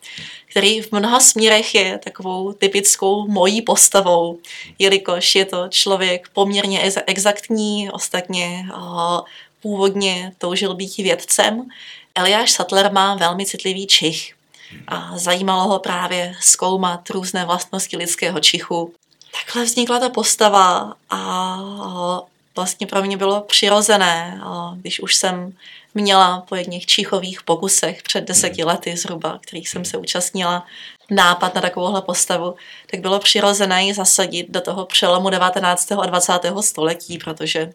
který 0.49 0.81
v 0.81 0.91
mnoha 0.91 1.19
směrech 1.19 1.75
je 1.75 1.97
takovou 1.97 2.53
typickou 2.53 3.27
mojí 3.27 3.61
postavou, 3.61 4.39
jelikož 4.79 5.35
je 5.35 5.45
to 5.45 5.67
člověk 5.69 6.29
poměrně 6.33 6.91
exaktní, 7.07 7.91
ostatně 7.91 8.65
původně 9.61 10.31
toužil 10.37 10.73
být 10.73 10.97
vědcem. 10.97 11.67
Eliáš 12.15 12.51
Sattler 12.51 12.91
má 12.91 13.15
velmi 13.15 13.45
citlivý 13.45 13.87
čich 13.87 14.33
a 14.87 15.17
zajímalo 15.17 15.69
ho 15.69 15.79
právě 15.79 16.35
zkoumat 16.39 17.09
různé 17.09 17.45
vlastnosti 17.45 17.97
lidského 17.97 18.39
čichu 18.39 18.93
takhle 19.33 19.63
vznikla 19.63 19.99
ta 19.99 20.09
postava 20.09 20.93
a 21.09 21.59
vlastně 22.55 22.87
pro 22.87 23.03
mě 23.03 23.17
bylo 23.17 23.41
přirozené, 23.41 24.41
když 24.75 24.99
už 24.99 25.15
jsem 25.15 25.53
měla 25.93 26.41
po 26.49 26.55
jedných 26.55 26.85
číchových 26.85 27.43
pokusech 27.43 28.03
před 28.03 28.27
deseti 28.27 28.61
hmm. 28.61 28.69
lety 28.69 28.97
zhruba, 28.97 29.39
kterých 29.41 29.69
jsem 29.69 29.85
se 29.85 29.97
účastnila, 29.97 30.65
nápad 31.09 31.55
na 31.55 31.61
takovouhle 31.61 32.01
postavu, 32.01 32.55
tak 32.91 32.99
bylo 32.99 33.19
přirozené 33.19 33.85
ji 33.85 33.93
zasadit 33.93 34.47
do 34.49 34.61
toho 34.61 34.85
přelomu 34.85 35.29
19. 35.29 35.91
a 35.91 36.05
20. 36.05 36.33
století, 36.61 37.17
protože 37.17 37.73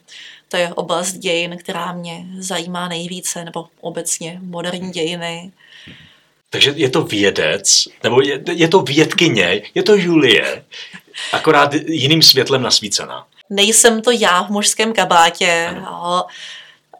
to 0.48 0.56
je 0.56 0.74
oblast 0.74 1.12
dějin, 1.12 1.56
která 1.58 1.92
mě 1.92 2.26
zajímá 2.38 2.88
nejvíce, 2.88 3.44
nebo 3.44 3.66
obecně 3.80 4.38
moderní 4.42 4.90
dějiny. 4.90 5.52
Takže 6.50 6.72
je 6.76 6.90
to 6.90 7.02
vědec, 7.02 7.84
nebo 8.02 8.20
je, 8.20 8.40
je 8.50 8.68
to 8.68 8.82
vědkyně, 8.82 9.62
je 9.74 9.82
to 9.82 9.94
Julie, 9.94 10.64
akorát 11.32 11.74
jiným 11.74 12.22
světlem 12.22 12.62
nasvícená. 12.62 13.26
Nejsem 13.50 14.02
to 14.02 14.10
já 14.10 14.42
v 14.42 14.50
mužském 14.50 14.92
kabátě. 14.92 15.76
Jo. 15.80 16.24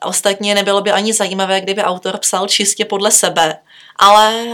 Ostatně 0.04 0.54
nebylo 0.54 0.80
by 0.80 0.90
ani 0.90 1.12
zajímavé, 1.12 1.60
kdyby 1.60 1.82
autor 1.82 2.18
psal 2.18 2.48
čistě 2.48 2.84
podle 2.84 3.10
sebe, 3.10 3.56
ale 3.96 4.46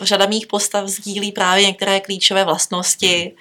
řada 0.00 0.26
mých 0.26 0.46
postav 0.46 0.88
sdílí 0.88 1.32
právě 1.32 1.66
některé 1.66 2.00
klíčové 2.00 2.44
vlastnosti. 2.44 3.32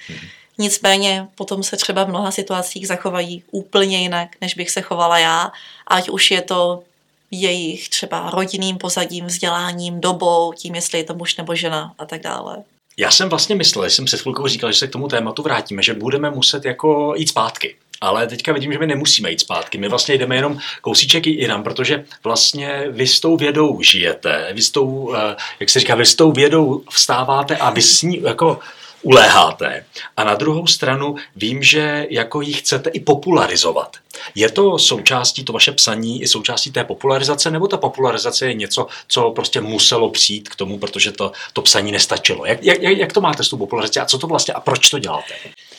Nicméně 0.58 1.28
potom 1.36 1.64
se 1.64 1.78
třeba 1.78 2.04
v 2.04 2.10
mnoha 2.10 2.32
situacích 2.32 2.88
zachovají 2.88 3.44
úplně 3.52 4.02
jinak, 4.02 4.30
než 4.42 4.56
bych 4.56 4.70
se 4.70 4.82
chovala 4.82 5.18
já, 5.18 5.52
ať 5.88 6.10
už 6.10 6.32
je 6.32 6.42
to 6.42 6.84
jejich 7.32 7.90
třeba 7.90 8.30
rodinným 8.30 8.78
pozadím, 8.78 9.26
vzděláním, 9.26 10.02
dobou, 10.02 10.54
tím, 10.54 10.76
jestli 10.76 10.98
je 10.98 11.04
to 11.04 11.14
muž 11.14 11.38
nebo 11.38 11.56
žena 11.56 11.94
a 12.00 12.06
tak 12.06 12.22
dále. 12.22 12.58
Já 13.00 13.12
jsem 13.12 13.30
vlastně 13.30 13.56
myslel, 13.56 13.90
že 13.90 13.96
jsem 13.96 14.06
před 14.06 14.22
chvilkou 14.22 14.48
říkal, 14.48 14.72
že 14.72 14.78
se 14.78 14.88
k 14.88 14.92
tomu 14.92 15.08
tématu 15.08 15.44
vrátíme, 15.44 15.84
že 15.84 15.94
budeme 15.94 16.30
muset 16.30 16.66
jako 16.66 17.14
jít 17.18 17.30
zpátky. 17.30 17.76
Ale 18.02 18.28
teďka 18.28 18.54
vidím, 18.54 18.74
že 18.74 18.80
my 18.80 18.88
nemusíme 18.88 19.32
jít 19.32 19.42
zpátky. 19.42 19.78
My 19.78 19.90
vlastně 19.90 20.16
jdeme 20.16 20.36
jenom 20.36 20.58
kousíček 20.82 21.28
i 21.28 21.30
jinam, 21.30 21.64
protože 21.64 22.06
vlastně 22.24 22.86
vy 22.90 23.08
s 23.08 23.20
tou 23.20 23.38
vědou 23.38 23.82
žijete, 23.82 24.50
vy 24.54 24.62
s 24.62 24.72
tou, 24.72 25.16
eh, 25.16 25.36
jak 25.60 25.70
se 25.70 25.80
říká, 25.80 25.96
vy 25.96 26.06
s 26.06 26.16
tou 26.16 26.32
vědou 26.32 26.84
vstáváte 26.90 27.58
a 27.58 27.70
vy 27.70 27.82
s 27.82 28.02
ní 28.02 28.22
jako 28.22 28.60
uléháte. 29.02 29.86
A 30.18 30.24
na 30.24 30.36
druhou 30.36 30.68
stranu 30.68 31.16
vím, 31.36 31.64
že 31.64 32.08
jako 32.10 32.42
ji 32.42 32.54
chcete 32.54 32.90
i 32.90 33.00
popularizovat. 33.00 33.98
Je 34.36 34.52
to 34.52 34.80
součástí, 34.80 35.44
to 35.44 35.54
vaše 35.54 35.72
psaní, 35.72 36.22
i 36.22 36.28
součástí 36.28 36.72
té 36.72 36.84
popularizace, 36.84 37.52
nebo 37.52 37.68
ta 37.68 37.78
popularizace 37.78 38.46
je 38.46 38.54
něco, 38.54 38.88
co 39.08 39.32
prostě 39.32 39.62
muselo 39.62 40.10
přijít 40.10 40.50
k 40.50 40.56
tomu, 40.56 40.78
protože 40.78 41.12
to, 41.12 41.32
to 41.54 41.62
psaní 41.62 41.92
nestačilo? 41.92 42.46
Jak, 42.46 42.64
jak, 42.64 42.82
jak 42.82 43.14
to 43.14 43.22
máte 43.22 43.44
s 43.44 43.50
tou 43.50 43.58
popularizací 43.58 44.00
a 44.00 44.06
co 44.06 44.18
to 44.18 44.28
vlastně 44.28 44.54
a 44.54 44.60
proč 44.60 44.90
to 44.90 45.00
děláte? 45.00 45.34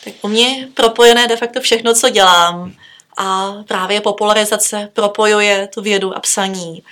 Tak 0.05 0.15
u 0.23 0.29
mě 0.29 0.47
je 0.47 0.69
propojené 0.75 1.29
de 1.29 1.37
facto 1.37 1.61
všechno, 1.61 1.95
co 1.95 2.11
dělám. 2.11 2.75
A 3.17 3.53
právě 3.69 4.01
popularizace 4.01 4.89
propojuje 4.93 5.69
tu 5.75 5.83
vědu 5.83 6.17
a 6.17 6.21
psaní. 6.21 6.83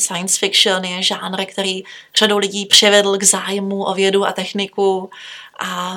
Science 0.00 0.38
fiction 0.38 0.84
je 0.84 1.02
žánr, 1.02 1.44
který 1.44 1.82
řadu 2.18 2.38
lidí 2.38 2.66
přivedl 2.66 3.18
k 3.18 3.22
zájmu 3.22 3.84
o 3.84 3.94
vědu 3.94 4.26
a 4.26 4.32
techniku 4.32 5.10
a 5.58 5.96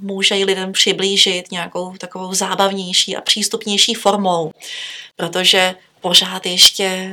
může 0.00 0.36
ji 0.36 0.44
lidem 0.44 0.72
přiblížit 0.72 1.50
nějakou 1.50 1.96
takovou 1.96 2.34
zábavnější 2.34 3.16
a 3.16 3.20
přístupnější 3.20 3.94
formou, 3.94 4.52
protože 5.16 5.74
pořád 6.00 6.46
ještě 6.46 7.12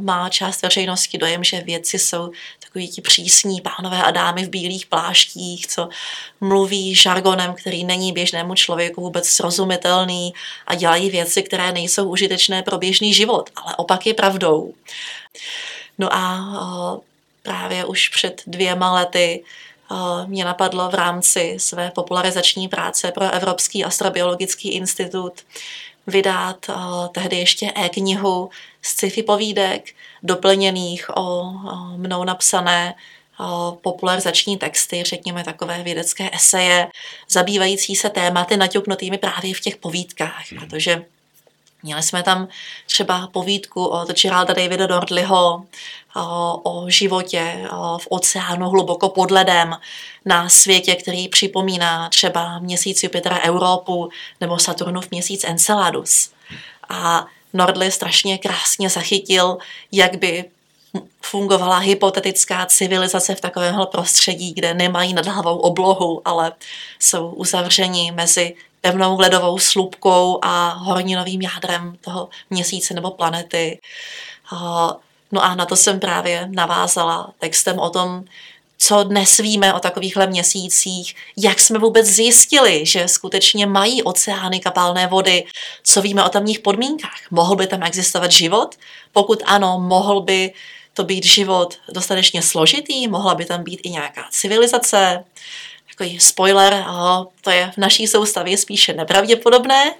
má 0.00 0.28
část 0.28 0.62
veřejnosti 0.62 1.18
dojem, 1.18 1.44
že 1.44 1.60
věci 1.60 1.98
jsou 1.98 2.32
takový 2.64 2.88
ti 2.88 3.00
přísní 3.00 3.60
pánové 3.60 4.02
a 4.02 4.10
dámy 4.10 4.44
v 4.44 4.48
bílých 4.48 4.86
pláštích, 4.86 5.66
co 5.66 5.88
mluví 6.40 6.94
žargonem, 6.94 7.54
který 7.54 7.84
není 7.84 8.12
běžnému 8.12 8.54
člověku 8.54 9.00
vůbec 9.00 9.28
srozumitelný 9.28 10.34
a 10.66 10.74
dělají 10.74 11.10
věci, 11.10 11.42
které 11.42 11.72
nejsou 11.72 12.08
užitečné 12.08 12.62
pro 12.62 12.78
běžný 12.78 13.14
život, 13.14 13.50
ale 13.56 13.76
opak 13.76 14.06
je 14.06 14.14
pravdou. 14.14 14.74
No 15.98 16.14
a 16.14 17.00
právě 17.42 17.84
už 17.84 18.08
před 18.08 18.42
dvěma 18.46 18.92
lety 18.92 19.44
mě 20.26 20.44
napadlo 20.44 20.90
v 20.90 20.94
rámci 20.94 21.56
své 21.58 21.90
popularizační 21.90 22.68
práce 22.68 23.12
pro 23.12 23.30
Evropský 23.30 23.84
astrobiologický 23.84 24.72
institut 24.72 25.32
vydat 26.06 26.66
tehdy 27.12 27.36
ještě 27.36 27.72
e-knihu 27.74 28.50
sci-fi 28.82 29.22
povídek, 29.22 29.94
doplněných 30.22 31.16
o 31.16 31.52
mnou 31.96 32.24
napsané 32.24 32.94
popularizační 33.82 34.56
texty, 34.56 35.02
řekněme 35.02 35.44
takové 35.44 35.82
vědecké 35.82 36.30
eseje, 36.32 36.88
zabývající 37.28 37.96
se 37.96 38.10
tématy 38.10 38.56
naťuknutými 38.56 39.18
právě 39.18 39.54
v 39.54 39.60
těch 39.60 39.76
povídkách, 39.76 40.52
hmm. 40.52 40.60
protože 40.60 41.04
Měli 41.82 42.02
jsme 42.02 42.22
tam 42.22 42.48
třeba 42.86 43.26
povídku 43.32 43.86
od 43.86 44.20
Geralda 44.22 44.54
Davida 44.54 44.86
Nordliho 44.86 45.64
o 46.62 46.84
životě 46.88 47.68
v 47.98 48.06
oceánu 48.08 48.68
hluboko 48.68 49.08
pod 49.08 49.30
ledem 49.30 49.76
na 50.24 50.48
světě, 50.48 50.94
který 50.94 51.28
připomíná 51.28 52.08
třeba 52.08 52.58
měsíc 52.58 53.02
Jupitera 53.02 53.40
Europu 53.42 54.10
nebo 54.40 54.58
Saturnův 54.58 55.10
měsíc 55.10 55.44
Enceladus. 55.44 56.30
A 56.88 57.26
Nordli 57.52 57.90
strašně 57.90 58.38
krásně 58.38 58.88
zachytil, 58.88 59.58
jak 59.92 60.16
by 60.18 60.44
fungovala 61.20 61.78
hypotetická 61.78 62.66
civilizace 62.66 63.34
v 63.34 63.40
takovémhle 63.40 63.86
prostředí, 63.86 64.52
kde 64.54 64.74
nemají 64.74 65.14
nad 65.14 65.26
hlavou 65.26 65.58
oblohu, 65.58 66.22
ale 66.24 66.52
jsou 66.98 67.28
uzavřeni 67.28 68.12
mezi 68.12 68.54
pevnou 68.82 69.20
ledovou 69.20 69.58
slupkou 69.58 70.38
a 70.42 70.68
horninovým 70.68 71.42
jádrem 71.42 71.96
toho 72.00 72.28
měsíce 72.50 72.94
nebo 72.94 73.10
planety. 73.10 73.80
No 75.32 75.44
a 75.44 75.54
na 75.54 75.66
to 75.66 75.76
jsem 75.76 76.00
právě 76.00 76.48
navázala 76.50 77.32
textem 77.38 77.78
o 77.78 77.90
tom, 77.90 78.24
co 78.78 79.04
dnes 79.04 79.36
víme 79.36 79.74
o 79.74 79.80
takovýchhle 79.80 80.26
měsících, 80.26 81.14
jak 81.36 81.60
jsme 81.60 81.78
vůbec 81.78 82.06
zjistili, 82.06 82.86
že 82.86 83.08
skutečně 83.08 83.66
mají 83.66 84.02
oceány 84.02 84.60
kapalné 84.60 85.06
vody, 85.06 85.44
co 85.84 86.02
víme 86.02 86.24
o 86.24 86.28
tamních 86.28 86.60
podmínkách. 86.60 87.20
Mohl 87.30 87.56
by 87.56 87.66
tam 87.66 87.82
existovat 87.82 88.32
život? 88.32 88.74
Pokud 89.12 89.42
ano, 89.46 89.78
mohl 89.78 90.20
by 90.20 90.52
to 90.94 91.04
být 91.04 91.24
život 91.24 91.78
dostatečně 91.92 92.42
složitý, 92.42 93.08
mohla 93.08 93.34
by 93.34 93.44
tam 93.44 93.64
být 93.64 93.80
i 93.82 93.90
nějaká 93.90 94.24
civilizace, 94.30 95.24
takový 96.02 96.20
spoiler, 96.20 96.84
to 97.40 97.50
je 97.50 97.70
v 97.70 97.78
naší 97.78 98.06
soustavě 98.06 98.58
spíše 98.58 98.92
nepravděpodobné, 98.92 99.94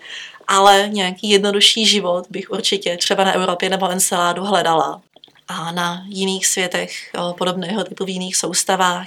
ale 0.49 0.89
nějaký 0.89 1.31
jednodušší 1.31 1.87
život 1.87 2.27
bych 2.31 2.51
určitě 2.51 2.97
třeba 2.97 3.25
na 3.25 3.33
Evropě 3.33 3.71
nebo 3.71 3.91
Enceládu 3.91 4.45
hledala. 4.45 5.03
A 5.49 5.73
na 5.73 6.05
jiných 6.09 6.47
světech 6.47 7.11
podobného 7.39 7.85
typu 7.85 8.05
v 8.05 8.09
jiných 8.09 8.37
soustavách, 8.37 9.07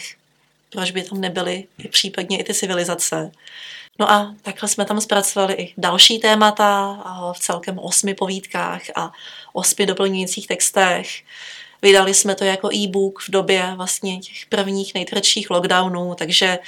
proč 0.70 0.92
by 0.92 1.04
tam 1.04 1.22
nebyly 1.22 1.64
případně 1.90 2.40
i 2.40 2.44
ty 2.44 2.54
civilizace. 2.54 3.32
No 4.00 4.12
a 4.12 4.36
takhle 4.42 4.70
jsme 4.70 4.86
tam 4.86 5.02
zpracovali 5.02 5.54
i 5.54 5.74
další 5.78 6.20
témata 6.20 6.98
v 7.36 7.40
celkem 7.40 7.80
osmi 7.80 8.14
povídkách 8.14 8.82
a 8.96 9.12
osmi 9.54 9.86
doplňujících 9.86 10.48
textech. 10.48 11.08
Vydali 11.82 12.14
jsme 12.14 12.36
to 12.36 12.44
jako 12.44 12.70
e-book 12.74 13.20
v 13.20 13.32
době 13.32 13.74
vlastně 13.76 14.20
těch 14.20 14.46
prvních 14.46 14.94
nejtvrdších 14.94 15.50
lockdownů, 15.50 16.16
takže 16.16 16.60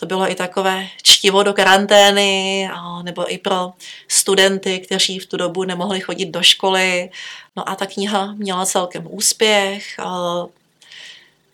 to 0.00 0.06
bylo 0.06 0.30
i 0.30 0.34
takové 0.34 0.86
čtivo 1.02 1.42
do 1.42 1.52
karantény, 1.52 2.68
nebo 3.02 3.32
i 3.32 3.38
pro 3.38 3.72
studenty, 4.08 4.78
kteří 4.78 5.18
v 5.18 5.26
tu 5.26 5.36
dobu 5.36 5.64
nemohli 5.64 6.00
chodit 6.00 6.26
do 6.26 6.42
školy. 6.42 7.10
No 7.56 7.68
a 7.68 7.74
ta 7.74 7.86
kniha 7.86 8.32
měla 8.32 8.66
celkem 8.66 9.06
úspěch. 9.10 9.96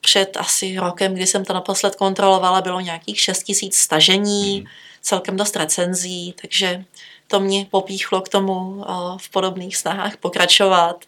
Před 0.00 0.36
asi 0.36 0.76
rokem, 0.76 1.14
kdy 1.14 1.26
jsem 1.26 1.44
to 1.44 1.52
naposled 1.52 1.96
kontrolovala, 1.96 2.60
bylo 2.60 2.80
nějakých 2.80 3.20
6 3.20 3.42
tisíc 3.42 3.76
stažení, 3.76 4.66
celkem 5.02 5.36
dost 5.36 5.56
recenzí, 5.56 6.34
takže 6.40 6.84
to 7.30 7.40
mě 7.40 7.66
popíchlo 7.70 8.20
k 8.20 8.28
tomu 8.28 8.84
v 9.16 9.30
podobných 9.30 9.76
snahách 9.76 10.16
pokračovat 10.16 11.04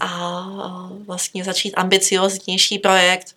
a 0.00 0.42
vlastně 1.06 1.44
začít 1.44 1.74
ambicioznější 1.74 2.78
projekt, 2.78 3.34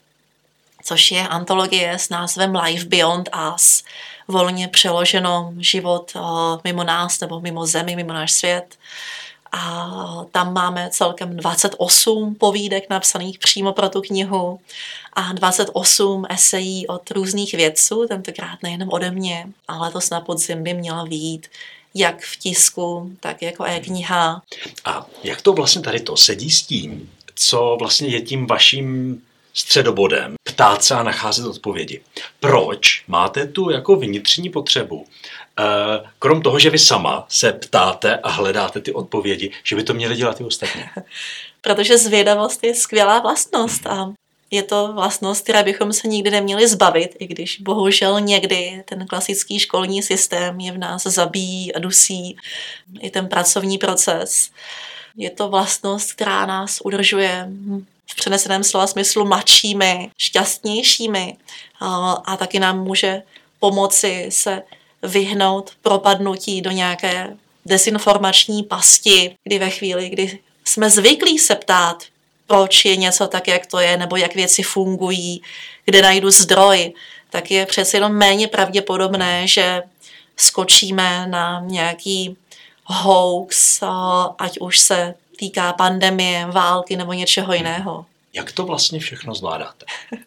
což 0.84 1.12
je 1.12 1.28
antologie 1.28 1.94
s 1.94 2.10
názvem 2.10 2.56
Life 2.56 2.86
Beyond 2.86 3.30
Us, 3.56 3.84
volně 4.28 4.68
přeloženo 4.68 5.54
život 5.58 6.14
mimo 6.64 6.84
nás 6.84 7.20
nebo 7.20 7.40
mimo 7.40 7.66
zemi, 7.66 7.96
mimo 7.96 8.14
náš 8.14 8.32
svět. 8.32 8.76
A 9.52 10.26
tam 10.32 10.54
máme 10.54 10.90
celkem 10.92 11.38
28 11.38 12.36
povídek 12.36 12.90
napsaných 12.90 13.40
přímo 13.40 13.74
pro 13.74 13.90
tu 13.90 14.02
knihu 14.02 14.60
a 15.14 15.34
28 15.34 16.26
esejí 16.30 16.88
od 16.88 17.12
různých 17.12 17.54
vědců, 17.54 18.06
tentokrát 18.08 18.64
nejenom 18.64 18.90
ode 18.92 19.12
mě, 19.12 19.48
ale 19.68 19.92
to 19.92 20.00
na 20.12 20.22
podzim 20.22 20.64
by 20.64 20.74
měla 20.74 21.04
výjít 21.04 21.48
jak 21.94 22.22
v 22.22 22.36
tisku, 22.36 23.12
tak 23.20 23.42
jako 23.42 23.64
e-kniha. 23.64 24.42
A 24.86 25.08
jak 25.24 25.42
to 25.42 25.54
vlastně 25.54 25.82
tady 25.82 26.00
to 26.00 26.18
sedí 26.18 26.52
s 26.52 26.62
tím, 26.62 27.10
co 27.36 27.78
vlastně 27.80 28.08
je 28.08 28.22
tím 28.22 28.48
vaším 28.48 29.22
středobodem, 29.54 30.36
ptát 30.44 30.84
se 30.84 30.96
a 30.96 31.04
nacházet 31.04 31.46
odpovědi. 31.46 32.02
Proč 32.40 33.04
máte 33.08 33.48
tu 33.48 33.70
jako 33.70 33.96
vnitřní 33.96 34.50
potřebu, 34.50 35.06
eh, 35.60 35.64
krom 36.20 36.42
toho, 36.42 36.60
že 36.60 36.70
vy 36.70 36.80
sama 36.80 37.26
se 37.30 37.54
ptáte 37.54 38.18
a 38.18 38.30
hledáte 38.30 38.82
ty 38.82 38.94
odpovědi, 38.94 39.52
že 39.64 39.76
by 39.76 39.84
to 39.84 39.94
měli 39.94 40.16
dělat 40.16 40.42
i 40.42 40.44
ostatní? 40.44 40.84
Protože 41.62 41.98
zvědavost 41.98 42.64
je 42.64 42.76
skvělá 42.76 43.20
vlastnost 43.20 43.88
a 43.88 44.14
je 44.52 44.64
to 44.64 44.94
vlastnost, 44.94 45.44
která 45.44 45.64
bychom 45.64 45.94
se 45.94 46.08
nikdy 46.08 46.32
neměli 46.32 46.68
zbavit, 46.68 47.16
i 47.20 47.28
když 47.28 47.60
bohužel 47.62 48.22
někdy 48.22 48.84
ten 48.86 49.08
klasický 49.08 49.60
školní 49.60 50.04
systém 50.04 50.60
je 50.60 50.72
v 50.72 50.78
nás 50.78 51.04
zabíjí 51.04 51.74
a 51.74 51.80
dusí, 51.80 52.38
i 53.00 53.10
ten 53.10 53.28
pracovní 53.28 53.78
proces. 53.78 54.50
Je 55.18 55.30
to 55.30 55.50
vlastnost, 55.50 56.14
která 56.14 56.46
nás 56.46 56.82
udržuje 56.84 57.50
v 58.12 58.16
přeneseném 58.16 58.64
slova 58.64 58.88
smyslu 58.88 59.26
mladšími, 59.26 60.12
šťastnějšími 60.18 61.38
a, 61.80 62.12
a 62.12 62.38
taky 62.38 62.60
nám 62.60 62.84
může 62.84 63.22
pomoci 63.60 64.26
se 64.30 64.64
vyhnout 65.04 65.72
propadnutí 65.82 66.62
do 66.62 66.72
nějaké 66.72 67.38
desinformační 67.66 68.64
pasti, 68.64 69.36
kdy 69.44 69.60
ve 69.60 69.70
chvíli, 69.70 70.10
kdy 70.10 70.40
jsme 70.66 70.90
zvyklí 70.90 71.40
se 71.40 71.56
ptát, 71.56 72.04
proč 72.48 72.86
je 72.86 72.96
něco 72.96 73.28
tak, 73.28 73.48
jak 73.48 73.66
to 73.66 73.80
je, 73.80 73.98
nebo 73.98 74.18
jak 74.18 74.36
věci 74.36 74.64
fungují, 74.64 75.42
kde 75.86 76.02
najdu 76.02 76.32
zdroj, 76.32 76.94
tak 77.30 77.52
je 77.52 77.66
přeci 77.66 77.98
jenom 77.98 78.12
méně 78.12 78.48
pravděpodobné, 78.48 79.48
že 79.48 79.84
skočíme 80.38 81.28
na 81.28 81.62
nějaký 81.66 82.38
hoax, 82.86 83.84
ať 84.40 84.60
už 84.60 84.80
se 84.80 85.14
týká 85.38 85.74
pandemie, 85.74 86.46
války 86.46 86.96
nebo 86.96 87.14
něčeho 87.14 87.54
jiného. 87.54 88.06
Jak 88.34 88.52
to 88.52 88.66
vlastně 88.66 89.00
všechno 89.00 89.36
zvládáte? 89.36 89.86
Uh, 90.12 90.20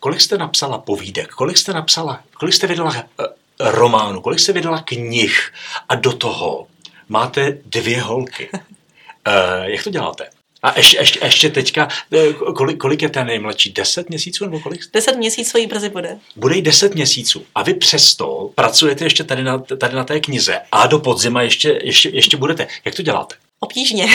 kolik 0.00 0.20
jste 0.20 0.38
napsala 0.38 0.78
povídek, 0.78 1.30
kolik 1.30 1.56
jste 1.56 1.72
napsala, 1.72 2.20
kolik 2.34 2.54
jste 2.54 2.66
vydala 2.66 2.90
uh, 2.90 3.26
románu, 3.58 4.20
kolik 4.20 4.40
jste 4.40 4.52
vydala 4.52 4.82
knih 4.82 5.52
a 5.88 5.94
do 5.94 6.12
toho 6.12 6.66
máte 7.08 7.58
dvě 7.64 8.00
holky. 8.00 8.50
Uh, 8.52 9.64
jak 9.64 9.84
to 9.84 9.90
děláte? 9.90 10.35
A 10.66 10.72
ještě, 10.76 10.98
ještě, 10.98 11.18
ještě 11.22 11.50
teďka, 11.50 11.88
kolik, 12.56 12.78
kolik 12.78 13.02
je 13.02 13.08
ten 13.08 13.26
nejmladší? 13.26 13.72
Deset 13.72 14.08
měsíců 14.08 14.44
nebo 14.44 14.60
kolik? 14.60 14.80
Deset 14.92 15.16
měsíců 15.16 15.58
jí 15.58 15.66
brzy 15.66 15.88
bude. 15.88 16.18
Bude 16.36 16.54
jí 16.54 16.62
deset 16.62 16.94
měsíců. 16.94 17.46
A 17.54 17.62
vy 17.62 17.74
přesto 17.74 18.50
pracujete 18.54 19.04
ještě 19.04 19.24
tady 19.24 19.44
na, 19.44 19.58
tady 19.58 19.96
na 19.96 20.04
té 20.04 20.20
knize 20.20 20.60
a 20.72 20.86
do 20.86 20.98
podzima 20.98 21.42
ještě, 21.42 21.80
ještě, 21.82 22.08
ještě 22.08 22.36
budete. 22.36 22.66
Jak 22.84 22.94
to 22.94 23.02
děláte? 23.02 23.34
Obtížně. 23.60 24.06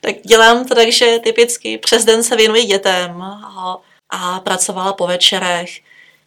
tak 0.00 0.14
dělám 0.26 0.64
to 0.64 0.74
tak, 0.74 0.92
že 0.92 1.18
typicky 1.24 1.78
přes 1.78 2.04
den 2.04 2.22
se 2.22 2.36
věnuji 2.36 2.64
dětem 2.64 3.22
a, 3.22 3.78
a 4.10 4.40
pracovala 4.40 4.92
po 4.92 5.06
večerech. 5.06 5.80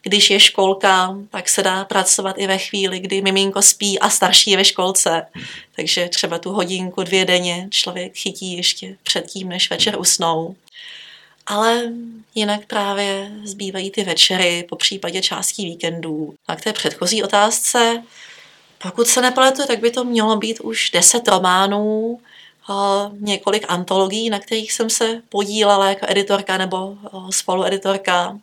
Když 0.07 0.29
je 0.29 0.39
školka, 0.39 1.15
tak 1.31 1.49
se 1.49 1.63
dá 1.63 1.85
pracovat 1.85 2.35
i 2.37 2.47
ve 2.47 2.57
chvíli, 2.57 2.99
kdy 2.99 3.21
miminko 3.21 3.61
spí 3.61 3.99
a 3.99 4.09
starší 4.09 4.51
je 4.51 4.57
ve 4.57 4.65
školce. 4.65 5.27
Takže 5.75 6.09
třeba 6.09 6.39
tu 6.39 6.51
hodinku, 6.51 7.03
dvě 7.03 7.25
denně 7.25 7.67
člověk 7.71 8.15
chytí 8.15 8.57
ještě 8.57 8.95
předtím, 9.03 9.49
než 9.49 9.69
večer 9.69 9.99
usnou. 9.99 10.55
Ale 11.47 11.83
jinak 12.35 12.65
právě 12.65 13.31
zbývají 13.43 13.91
ty 13.91 14.03
večery, 14.03 14.65
po 14.69 14.75
případě 14.75 15.21
částí 15.21 15.65
víkendů. 15.65 16.35
A 16.47 16.55
k 16.55 16.61
té 16.61 16.73
předchozí 16.73 17.23
otázce, 17.23 18.03
pokud 18.83 19.07
se 19.07 19.21
nepletu, 19.21 19.67
tak 19.67 19.79
by 19.79 19.91
to 19.91 20.03
mělo 20.03 20.35
být 20.35 20.59
už 20.59 20.91
deset 20.91 21.27
románů, 21.27 22.19
několik 23.19 23.65
antologií, 23.67 24.29
na 24.29 24.39
kterých 24.39 24.71
jsem 24.71 24.89
se 24.89 25.21
podílela 25.29 25.89
jako 25.89 26.05
editorka 26.09 26.57
nebo 26.57 26.97
spolueditorka 27.29 28.39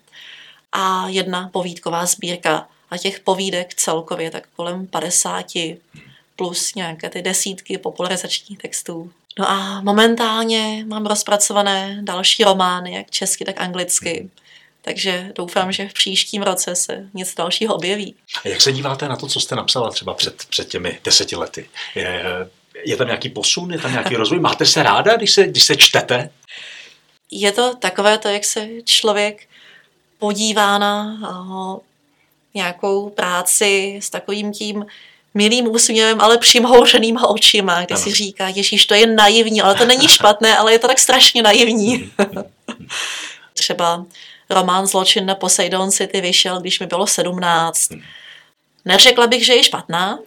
a 0.72 1.08
jedna 1.08 1.48
povídková 1.52 2.06
sbírka. 2.06 2.68
A 2.90 2.98
těch 2.98 3.20
povídek 3.20 3.74
celkově 3.74 4.30
tak 4.30 4.48
kolem 4.56 4.86
50 4.86 5.46
plus 6.36 6.74
nějaké 6.74 7.10
ty 7.10 7.22
desítky 7.22 7.78
popularizačních 7.78 8.58
textů. 8.58 9.12
No 9.38 9.50
a 9.50 9.80
momentálně 9.80 10.84
mám 10.88 11.06
rozpracované 11.06 11.98
další 12.02 12.44
romány, 12.44 12.94
jak 12.94 13.10
česky, 13.10 13.44
tak 13.44 13.60
anglicky. 13.60 14.30
Takže 14.82 15.32
doufám, 15.34 15.72
že 15.72 15.88
v 15.88 15.92
příštím 15.92 16.42
roce 16.42 16.74
se 16.76 17.06
něco 17.14 17.32
dalšího 17.36 17.74
objeví. 17.74 18.14
A 18.44 18.48
jak 18.48 18.60
se 18.60 18.72
díváte 18.72 19.08
na 19.08 19.16
to, 19.16 19.26
co 19.26 19.40
jste 19.40 19.56
napsala 19.56 19.90
třeba 19.90 20.14
před, 20.14 20.44
před 20.48 20.68
těmi 20.68 20.98
deseti 21.04 21.36
lety? 21.36 21.68
Je, 21.94 22.24
je 22.84 22.96
tam 22.96 23.06
nějaký 23.06 23.28
posun, 23.28 23.72
je 23.72 23.78
tam 23.78 23.92
nějaký 23.92 24.16
rozvoj? 24.16 24.40
Máte 24.40 24.66
se 24.66 24.82
ráda, 24.82 25.16
když 25.16 25.32
se, 25.32 25.46
když 25.46 25.64
se 25.64 25.76
čtete? 25.76 26.30
Je 27.30 27.52
to 27.52 27.76
takové 27.76 28.18
to, 28.18 28.28
jak 28.28 28.44
se 28.44 28.68
člověk 28.84 29.46
podívá 30.22 30.78
na 30.78 31.18
nějakou 32.54 33.10
práci 33.10 34.00
s 34.02 34.10
takovým 34.10 34.52
tím 34.52 34.86
milým 35.34 35.66
úsměvem, 35.66 36.20
ale 36.20 36.38
přimhouřenýma 36.38 37.28
očima, 37.28 37.84
kde 37.84 37.94
ano. 37.94 38.04
si 38.04 38.12
říká, 38.12 38.48
Ježíš, 38.48 38.86
to 38.86 38.94
je 38.94 39.06
naivní, 39.06 39.62
ale 39.62 39.74
to 39.74 39.84
není 39.84 40.08
špatné, 40.18 40.56
ale 40.56 40.72
je 40.72 40.78
to 40.78 40.88
tak 40.88 40.98
strašně 40.98 41.42
naivní. 41.42 42.12
Třeba 43.54 44.04
román 44.50 44.86
Zločin 44.86 45.26
na 45.26 45.34
Poseidon 45.34 45.90
City 45.90 46.20
vyšel, 46.20 46.60
když 46.60 46.80
mi 46.80 46.86
bylo 46.86 47.06
17. 47.06 47.90
Neřekla 48.84 49.26
bych, 49.26 49.46
že 49.46 49.54
je 49.54 49.64
špatná, 49.64 50.18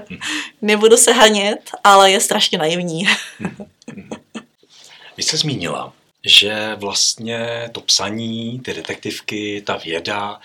nebudu 0.62 0.96
se 0.96 1.12
hanět, 1.12 1.70
ale 1.84 2.10
je 2.10 2.20
strašně 2.20 2.58
naivní. 2.58 3.04
Vy 5.16 5.22
jste 5.22 5.36
zmínila, 5.36 5.92
že 6.24 6.76
vlastně 6.76 7.68
to 7.72 7.80
psaní, 7.80 8.60
ty 8.60 8.74
detektivky, 8.74 9.62
ta 9.66 9.76
věda, 9.76 10.40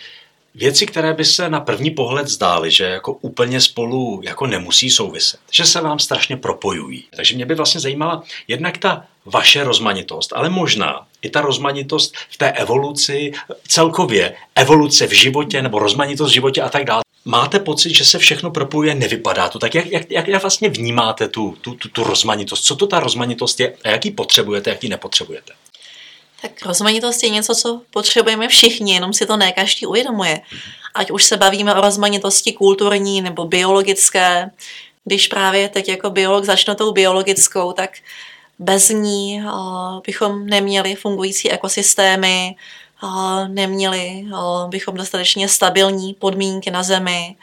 věci, 0.56 0.86
které 0.86 1.14
by 1.14 1.26
se 1.26 1.50
na 1.50 1.60
první 1.60 1.92
pohled 1.92 2.28
zdály, 2.28 2.72
že 2.72 2.84
jako 2.84 3.14
úplně 3.14 3.62
spolu 3.62 4.22
jako 4.24 4.48
nemusí 4.48 4.90
souviset, 4.90 5.40
že 5.52 5.66
se 5.66 5.82
vám 5.82 6.00
strašně 6.00 6.38
propojují. 6.38 7.04
Takže 7.16 7.36
mě 7.36 7.46
by 7.46 7.56
vlastně 7.56 7.82
zajímala 7.82 8.24
jednak 8.48 8.78
ta 8.78 9.06
vaše 9.26 9.64
rozmanitost, 9.64 10.34
ale 10.34 10.50
možná 10.50 11.08
i 11.22 11.30
ta 11.30 11.42
rozmanitost 11.42 12.16
v 12.30 12.38
té 12.38 12.52
evoluci, 12.52 13.32
celkově 13.68 14.36
evoluce 14.56 15.08
v 15.08 15.12
životě 15.12 15.62
nebo 15.62 15.80
rozmanitost 15.80 16.32
v 16.32 16.34
životě 16.34 16.62
a 16.62 16.70
tak 16.70 16.86
dále. 16.86 17.02
máte 17.26 17.60
pocit, 17.60 17.94
že 17.94 18.06
se 18.06 18.20
všechno 18.20 18.52
propojuje, 18.52 18.96
nevypadá 18.96 19.50
to 19.50 19.60
tak. 19.60 19.76
Jak, 19.76 19.86
jak, 19.86 20.12
jak, 20.12 20.42
vlastně 20.42 20.70
vnímáte 20.70 21.28
tu, 21.28 21.58
tu, 21.62 21.74
tu, 21.74 21.90
tu 21.90 22.04
rozmanitost? 22.04 22.64
Co 22.64 22.76
to 22.76 22.88
ta 22.88 23.00
rozmanitost 23.00 23.60
je 23.60 23.74
a 23.84 23.90
jaký 23.90 24.12
potřebujete, 24.12 24.70
jaký 24.70 24.90
nepotřebujete? 24.90 25.54
Tak 26.42 26.66
rozmanitost 26.66 27.24
je 27.24 27.30
něco, 27.30 27.56
co 27.56 27.82
potřebujeme 27.92 28.48
všichni, 28.48 28.94
jenom 28.94 29.14
si 29.14 29.26
to 29.26 29.38
ne 29.38 29.52
každý 29.52 29.86
uvědomuje. 29.86 30.42
Ať 30.94 31.12
už 31.12 31.24
se 31.24 31.38
bavíme 31.38 31.76
o 31.76 31.82
rozmanitosti 31.82 32.54
kulturní 32.54 33.22
nebo 33.22 33.46
biologické, 33.46 34.52
když 35.06 35.28
právě 35.28 35.70
teď 35.70 35.90
jako 35.90 36.10
biolog 36.10 36.46
začnu 36.46 36.76
tou 36.76 36.92
biologickou, 36.92 37.72
tak 37.72 37.92
bez 38.60 38.90
ní 38.90 39.42
uh, 39.44 40.00
bychom 40.06 40.46
neměli 40.46 40.96
fungující 40.96 41.52
ekosystémy, 41.52 42.56
uh, 43.04 43.48
neměli 43.48 44.26
uh, 44.26 44.70
bychom 44.70 44.96
dostatečně 44.96 45.50
stabilní 45.50 46.14
podmínky 46.14 46.72
na 46.72 46.84
Zemi. 46.84 47.36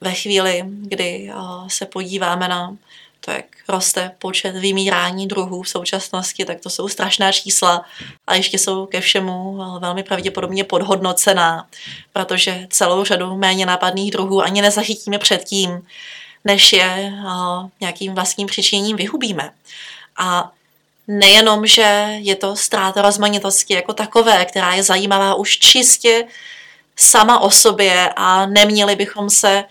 Ve 0.00 0.12
chvíli, 0.12 0.62
kdy 0.66 1.30
se 1.68 1.86
podíváme 1.86 2.48
na 2.48 2.76
to, 3.24 3.30
jak 3.30 3.44
roste 3.68 4.10
počet 4.18 4.56
vymírání 4.56 5.26
druhů 5.26 5.62
v 5.62 5.68
současnosti, 5.68 6.44
tak 6.44 6.60
to 6.60 6.70
jsou 6.70 6.88
strašná 6.88 7.32
čísla 7.32 7.84
a 8.26 8.34
ještě 8.34 8.58
jsou 8.58 8.86
ke 8.86 9.00
všemu 9.00 9.58
velmi 9.78 10.02
pravděpodobně 10.02 10.64
podhodnocená, 10.64 11.66
protože 12.12 12.66
celou 12.70 13.04
řadu 13.04 13.36
méně 13.36 13.66
nápadných 13.66 14.10
druhů 14.10 14.42
ani 14.42 14.62
nezachytíme 14.62 15.18
předtím, 15.18 15.86
než 16.44 16.72
je 16.72 17.12
nějakým 17.80 18.14
vlastním 18.14 18.46
přičiněním 18.46 18.96
vyhubíme. 18.96 19.50
A 20.18 20.50
nejenom, 21.08 21.66
že 21.66 22.16
je 22.18 22.36
to 22.36 22.56
ztráta 22.56 23.02
rozmanitosti 23.02 23.74
jako 23.74 23.92
takové, 23.92 24.44
která 24.44 24.74
je 24.74 24.82
zajímavá 24.82 25.34
už 25.34 25.58
čistě 25.58 26.24
sama 26.96 27.38
o 27.38 27.50
sobě 27.50 28.10
a 28.16 28.46
neměli 28.46 28.96
bychom 28.96 29.30
se 29.30 29.64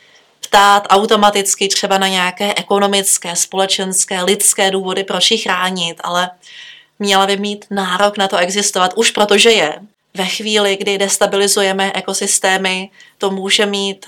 ptát 0.54 0.88
automaticky 0.90 1.68
třeba 1.68 1.98
na 1.98 2.08
nějaké 2.08 2.54
ekonomické, 2.56 3.36
společenské, 3.36 4.24
lidské 4.24 4.72
důvody, 4.72 5.04
proč 5.04 5.32
ji 5.32 5.38
chránit, 5.38 6.02
ale 6.04 6.30
měla 7.00 7.28
by 7.28 7.38
mít 7.38 7.66
nárok 7.70 8.18
na 8.18 8.28
to 8.28 8.38
existovat 8.38 8.94
už 8.96 9.12
protože 9.12 9.52
je. 9.52 9.76
Ve 10.14 10.26
chvíli, 10.26 10.78
kdy 10.78 10.98
destabilizujeme 10.98 11.92
ekosystémy, 11.96 12.90
to 13.18 13.32
může 13.32 13.66
mít 13.66 14.06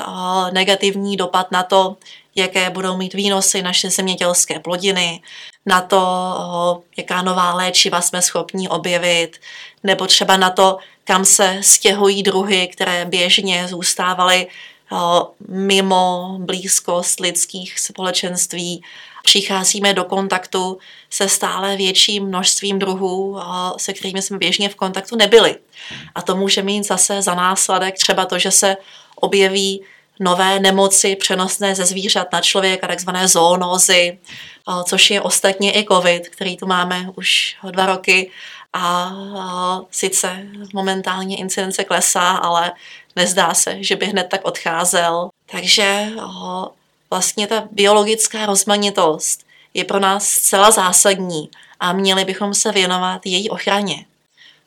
negativní 0.51 1.17
dopad 1.17 1.51
na 1.51 1.63
to, 1.63 1.97
jaké 2.35 2.69
budou 2.69 2.97
mít 2.97 3.13
výnosy 3.13 3.61
naše 3.61 3.89
zemědělské 3.89 4.59
plodiny, 4.59 5.21
na 5.65 5.81
to, 5.81 6.03
jaká 6.97 7.21
nová 7.21 7.53
léčiva 7.53 8.01
jsme 8.01 8.21
schopni 8.21 8.69
objevit, 8.69 9.31
nebo 9.83 10.07
třeba 10.07 10.37
na 10.37 10.49
to, 10.49 10.77
kam 11.03 11.25
se 11.25 11.57
stěhují 11.61 12.23
druhy, 12.23 12.67
které 12.67 13.05
běžně 13.05 13.67
zůstávaly 13.67 14.47
mimo 15.47 16.35
blízkost 16.39 17.19
lidských 17.19 17.79
společenství. 17.79 18.83
Přicházíme 19.23 19.93
do 19.93 20.03
kontaktu 20.03 20.77
se 21.09 21.29
stále 21.29 21.75
větším 21.75 22.25
množstvím 22.25 22.79
druhů, 22.79 23.39
se 23.77 23.93
kterými 23.93 24.21
jsme 24.21 24.37
běžně 24.37 24.69
v 24.69 24.75
kontaktu 24.75 25.15
nebyli. 25.15 25.55
A 26.15 26.21
to 26.21 26.35
může 26.35 26.61
mít 26.61 26.83
zase 26.83 27.21
za 27.21 27.35
následek 27.35 27.95
třeba 27.95 28.25
to, 28.25 28.39
že 28.39 28.51
se 28.51 28.77
objeví 29.15 29.81
nové 30.19 30.59
nemoci 30.59 31.15
přenosné 31.15 31.75
ze 31.75 31.85
zvířat 31.85 32.27
na 32.33 32.41
člověka, 32.41 32.87
takzvané 32.87 33.27
zoonózy, 33.27 34.17
což 34.83 35.09
je 35.09 35.21
ostatně 35.21 35.79
i 35.79 35.85
COVID, 35.85 36.29
který 36.29 36.57
tu 36.57 36.67
máme 36.67 37.09
už 37.15 37.57
dva 37.71 37.85
roky 37.85 38.31
a 38.73 39.13
sice 39.91 40.45
momentálně 40.73 41.37
incidence 41.37 41.83
klesá, 41.83 42.31
ale 42.31 42.71
nezdá 43.15 43.53
se, 43.53 43.83
že 43.83 43.95
by 43.95 44.05
hned 44.05 44.23
tak 44.29 44.45
odcházel. 44.45 45.29
Takže 45.51 46.07
vlastně 47.09 47.47
ta 47.47 47.63
biologická 47.71 48.45
rozmanitost 48.45 49.45
je 49.73 49.83
pro 49.83 49.99
nás 49.99 50.27
zcela 50.27 50.71
zásadní 50.71 51.49
a 51.79 51.93
měli 51.93 52.25
bychom 52.25 52.53
se 52.53 52.71
věnovat 52.71 53.25
její 53.25 53.49
ochraně. 53.49 54.05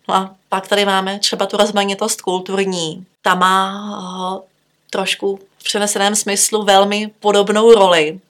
No 0.09 0.15
a 0.15 0.35
pak 0.49 0.69
tady 0.69 0.85
máme 0.85 1.19
třeba 1.19 1.47
tu 1.47 1.57
rozmanitost 1.57 2.21
kulturní. 2.21 3.07
Ta 3.23 3.35
má 3.35 4.43
trošku 4.91 5.41
v 5.59 5.65
přeneseném 5.65 6.17
smyslu 6.17 6.63
velmi 6.65 7.11
podobnou 7.21 7.75
roli, 7.75 8.21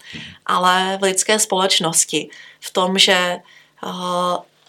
ale 0.46 0.98
v 1.00 1.02
lidské 1.02 1.38
společnosti. 1.38 2.28
V 2.61 2.70
tom, 2.70 2.98
že 2.98 3.37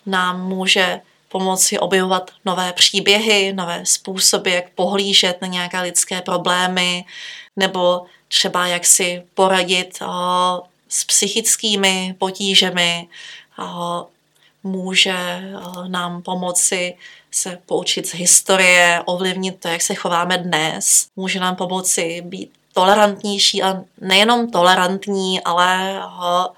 nám 0.06 0.48
může 0.48 1.02
pomoci 1.30 1.80
objevovat 1.80 2.32
nové 2.46 2.74
příběhy, 2.74 3.54
nové 3.54 3.86
způsoby, 3.86 4.54
jak 4.54 4.70
pohlížet 4.70 5.42
na 5.42 5.48
nějaké 5.48 5.82
lidské 5.82 6.22
problémy, 6.22 7.06
nebo 7.56 8.06
třeba 8.28 8.68
jak 8.68 8.86
si 8.86 9.24
poradit 9.34 10.00
o, 10.02 10.62
s 10.90 11.04
psychickými 11.04 12.16
potížemi. 12.18 13.08
O, 13.60 14.08
může 14.64 15.42
o, 15.66 15.88
nám 15.88 16.22
pomoci 16.22 16.98
se 17.32 17.58
poučit 17.66 18.08
z 18.08 18.14
historie, 18.14 19.02
ovlivnit 19.06 19.60
to, 19.60 19.68
jak 19.68 19.82
se 19.82 19.96
chováme 19.96 20.38
dnes. 20.38 21.08
Může 21.16 21.40
nám 21.40 21.56
pomoci 21.56 22.22
být 22.26 22.52
tolerantnější 22.74 23.64
a 23.64 23.84
nejenom 24.02 24.52
tolerantní, 24.52 25.42
ale 25.44 26.02
o, 26.06 26.50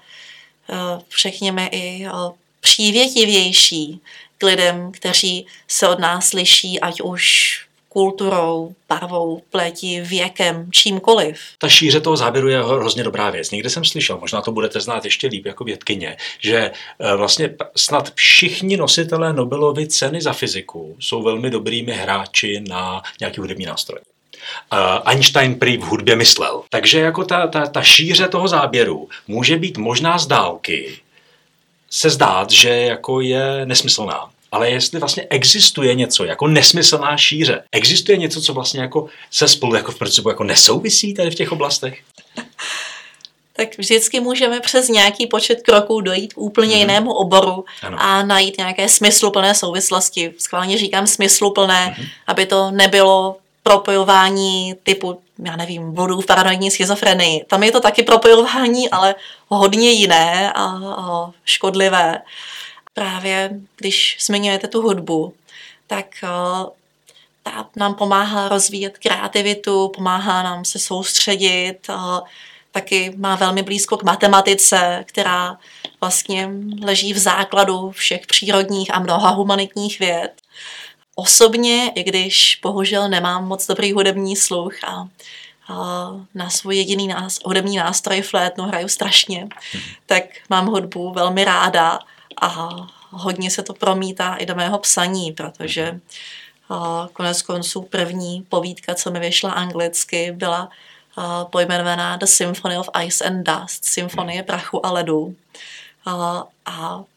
řekněme 1.22 1.68
i 1.72 2.06
přívětivější 2.60 4.00
k 4.42 4.44
lidem, 4.44 4.92
kteří 4.92 5.46
se 5.68 5.88
od 5.88 5.98
nás 5.98 6.32
liší, 6.32 6.80
ať 6.80 7.00
už 7.00 7.22
kulturou, 7.88 8.74
barvou, 8.88 9.42
pletí, 9.50 10.00
věkem, 10.00 10.68
čímkoliv. 10.72 11.40
Ta 11.58 11.68
šíře 11.68 12.00
toho 12.00 12.16
záběru 12.16 12.48
je 12.48 12.62
hrozně 12.62 13.04
dobrá 13.04 13.30
věc. 13.30 13.50
Někde 13.50 13.70
jsem 13.70 13.84
slyšel, 13.84 14.18
možná 14.18 14.42
to 14.42 14.52
budete 14.52 14.80
znát 14.80 15.04
ještě 15.04 15.26
líp 15.26 15.46
jako 15.46 15.64
vědkyně, 15.64 16.16
že 16.40 16.56
eh, 16.98 17.16
vlastně 17.16 17.54
snad 17.76 18.14
všichni 18.14 18.76
nositelé 18.76 19.32
Nobelovy 19.32 19.86
ceny 19.86 20.22
za 20.22 20.32
fyziku 20.32 20.96
jsou 21.00 21.22
velmi 21.22 21.50
dobrými 21.50 21.92
hráči 21.92 22.60
na 22.68 23.02
nějaký 23.20 23.40
hudební 23.40 23.66
nástroj. 23.66 24.00
Einstein 25.04 25.54
prý 25.54 25.76
v 25.76 25.82
hudbě 25.82 26.16
myslel. 26.16 26.62
Takže 26.70 27.00
jako 27.00 27.24
ta, 27.24 27.46
ta, 27.46 27.66
ta 27.66 27.82
šíře 27.82 28.28
toho 28.28 28.48
záběru 28.48 29.08
může 29.28 29.56
být 29.56 29.78
možná 29.78 30.18
z 30.18 30.26
dálky, 30.26 30.98
se 31.92 32.10
zdát, 32.10 32.50
že 32.50 32.68
jako 32.68 33.20
je 33.20 33.66
nesmyslná. 33.66 34.30
Ale 34.52 34.70
jestli 34.70 34.98
vlastně 34.98 35.26
existuje 35.30 35.94
něco 35.94 36.24
jako 36.24 36.48
nesmyslná 36.48 37.16
šíře, 37.16 37.62
existuje 37.72 38.18
něco, 38.18 38.42
co 38.42 38.54
vlastně 38.54 38.80
jako 38.80 39.08
se 39.30 39.48
spolu 39.48 39.74
jako 39.74 39.92
v 39.92 39.98
principu 39.98 40.28
jako 40.28 40.44
nesouvisí 40.44 41.14
tady 41.14 41.30
v 41.30 41.34
těch 41.34 41.52
oblastech? 41.52 42.02
tak 43.56 43.78
vždycky 43.78 44.20
můžeme 44.20 44.60
přes 44.60 44.88
nějaký 44.88 45.26
počet 45.26 45.62
kroků 45.62 46.00
dojít 46.00 46.34
k 46.34 46.38
úplně 46.38 46.74
mm. 46.74 46.80
jinému 46.80 47.12
oboru 47.12 47.64
ano. 47.82 47.96
a 48.00 48.22
najít 48.22 48.58
nějaké 48.58 48.88
smysluplné 48.88 49.54
souvislosti. 49.54 50.34
Schválně 50.38 50.78
říkám 50.78 51.06
smysluplné, 51.06 51.96
mm. 51.98 52.04
aby 52.26 52.46
to 52.46 52.70
nebylo 52.70 53.36
propojování 53.62 54.74
typu, 54.82 55.20
já 55.46 55.56
nevím, 55.56 55.92
vodů 55.92 56.20
v 56.20 56.26
paranoidní 56.26 56.70
schizofrenii. 56.70 57.44
Tam 57.44 57.62
je 57.62 57.72
to 57.72 57.80
taky 57.80 58.02
propojování, 58.02 58.90
ale 58.90 59.14
hodně 59.48 59.90
jiné 59.90 60.52
a, 60.52 60.64
a 60.64 61.30
škodlivé. 61.44 62.22
Právě 62.94 63.50
když 63.76 64.16
zmiňujete 64.20 64.68
tu 64.68 64.82
hudbu, 64.82 65.34
tak 65.86 66.06
ta 67.42 67.68
nám 67.76 67.94
pomáhá 67.94 68.48
rozvíjet 68.48 68.98
kreativitu, 68.98 69.88
pomáhá 69.88 70.42
nám 70.42 70.64
se 70.64 70.78
soustředit, 70.78 71.90
taky 72.72 73.14
má 73.16 73.36
velmi 73.36 73.62
blízko 73.62 73.96
k 73.96 74.02
matematice, 74.02 75.04
která 75.08 75.58
vlastně 76.00 76.50
leží 76.82 77.12
v 77.12 77.18
základu 77.18 77.90
všech 77.90 78.26
přírodních 78.26 78.94
a 78.94 78.98
mnoha 78.98 79.30
humanitních 79.30 79.98
věd 79.98 80.32
osobně, 81.14 81.92
i 81.94 82.02
když 82.02 82.58
bohužel 82.62 83.08
nemám 83.08 83.48
moc 83.48 83.66
dobrý 83.66 83.92
hudební 83.92 84.36
sluch 84.36 84.84
a, 84.84 85.08
a 85.68 86.08
na 86.34 86.50
svůj 86.50 86.76
jediný 86.76 87.08
nás, 87.08 87.38
hudební 87.44 87.76
nástroj 87.76 88.22
flétnu 88.22 88.64
hraju 88.64 88.88
strašně, 88.88 89.38
hmm. 89.72 89.82
tak 90.06 90.24
mám 90.50 90.66
hudbu 90.66 91.12
velmi 91.12 91.44
ráda 91.44 91.98
a 92.42 92.70
hodně 93.10 93.50
se 93.50 93.62
to 93.62 93.74
promítá 93.74 94.34
i 94.34 94.46
do 94.46 94.54
mého 94.54 94.78
psaní, 94.78 95.32
protože 95.32 96.00
a 96.72 97.08
konec 97.12 97.42
konců 97.42 97.82
první 97.82 98.46
povídka, 98.48 98.94
co 98.94 99.10
mi 99.10 99.20
vyšla 99.20 99.50
anglicky, 99.52 100.32
byla 100.32 100.70
pojmenovaná 101.50 102.16
The 102.16 102.26
Symphony 102.26 102.78
of 102.78 102.88
Ice 103.04 103.24
and 103.24 103.42
Dust, 103.42 103.84
symfonie 103.84 104.42
prachu 104.42 104.86
a 104.86 104.92
ledu 104.92 105.36
a, 106.06 106.44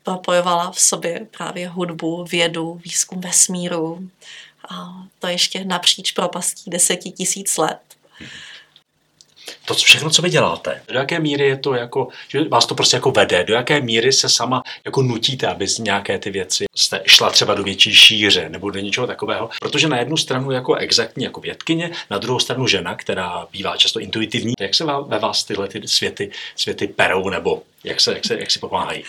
propojovala 0.04 0.72
v 0.72 0.80
sobě 0.80 1.28
právě 1.38 1.68
hudbu, 1.68 2.26
vědu, 2.26 2.82
výzkum 2.84 3.22
vesmíru 3.22 4.10
a 4.70 5.04
to 5.20 5.28
ještě 5.28 5.66
napříč 5.66 6.12
propastí 6.12 6.70
deseti 6.70 7.12
tisíc 7.12 7.58
let. 7.58 7.80
To 9.66 9.74
všechno, 9.74 10.10
co 10.10 10.22
vy 10.22 10.30
děláte, 10.30 10.82
do 10.88 11.00
jaké 11.00 11.20
míry 11.20 11.48
je 11.48 11.58
to 11.58 11.74
jako, 11.74 12.08
že 12.28 12.44
vás 12.50 12.66
to 12.66 12.76
prostě 12.76 12.98
jako 12.98 13.12
vede, 13.12 13.44
do 13.44 13.54
jaké 13.54 13.82
míry 13.82 14.14
se 14.14 14.30
sama 14.30 14.64
jako 14.86 15.02
nutíte, 15.02 15.48
aby 15.48 15.68
z 15.68 15.80
nějaké 15.80 16.20
ty 16.20 16.30
věci 16.30 16.66
jste 16.76 17.02
šla 17.06 17.30
třeba 17.30 17.54
do 17.56 17.64
větší 17.64 17.94
šíře 17.94 18.50
nebo 18.50 18.70
do 18.70 18.80
něčeho 18.80 19.08
takového, 19.08 19.50
protože 19.60 19.88
na 19.88 19.98
jednu 19.98 20.18
stranu 20.18 20.52
jako 20.52 20.76
exaktní 20.76 21.24
jako 21.24 21.42
vědkyně, 21.42 21.92
na 22.10 22.18
druhou 22.18 22.40
stranu 22.40 22.68
žena, 22.68 22.96
která 22.96 23.48
bývá 23.52 23.78
často 23.78 24.00
intuitivní, 24.00 24.54
jak 24.60 24.76
se 24.76 24.86
ve 25.08 25.20
vás 25.20 25.44
tyhle 25.44 25.68
ty 25.68 25.88
světy, 25.88 26.32
světy 26.56 26.88
perou 26.88 27.30
nebo 27.30 27.62
jak, 27.84 28.02
se, 28.02 28.14
jak, 28.14 28.26
se, 28.26 28.40
jak 28.40 28.52
si 28.52 28.60
pomáhají? 28.60 29.04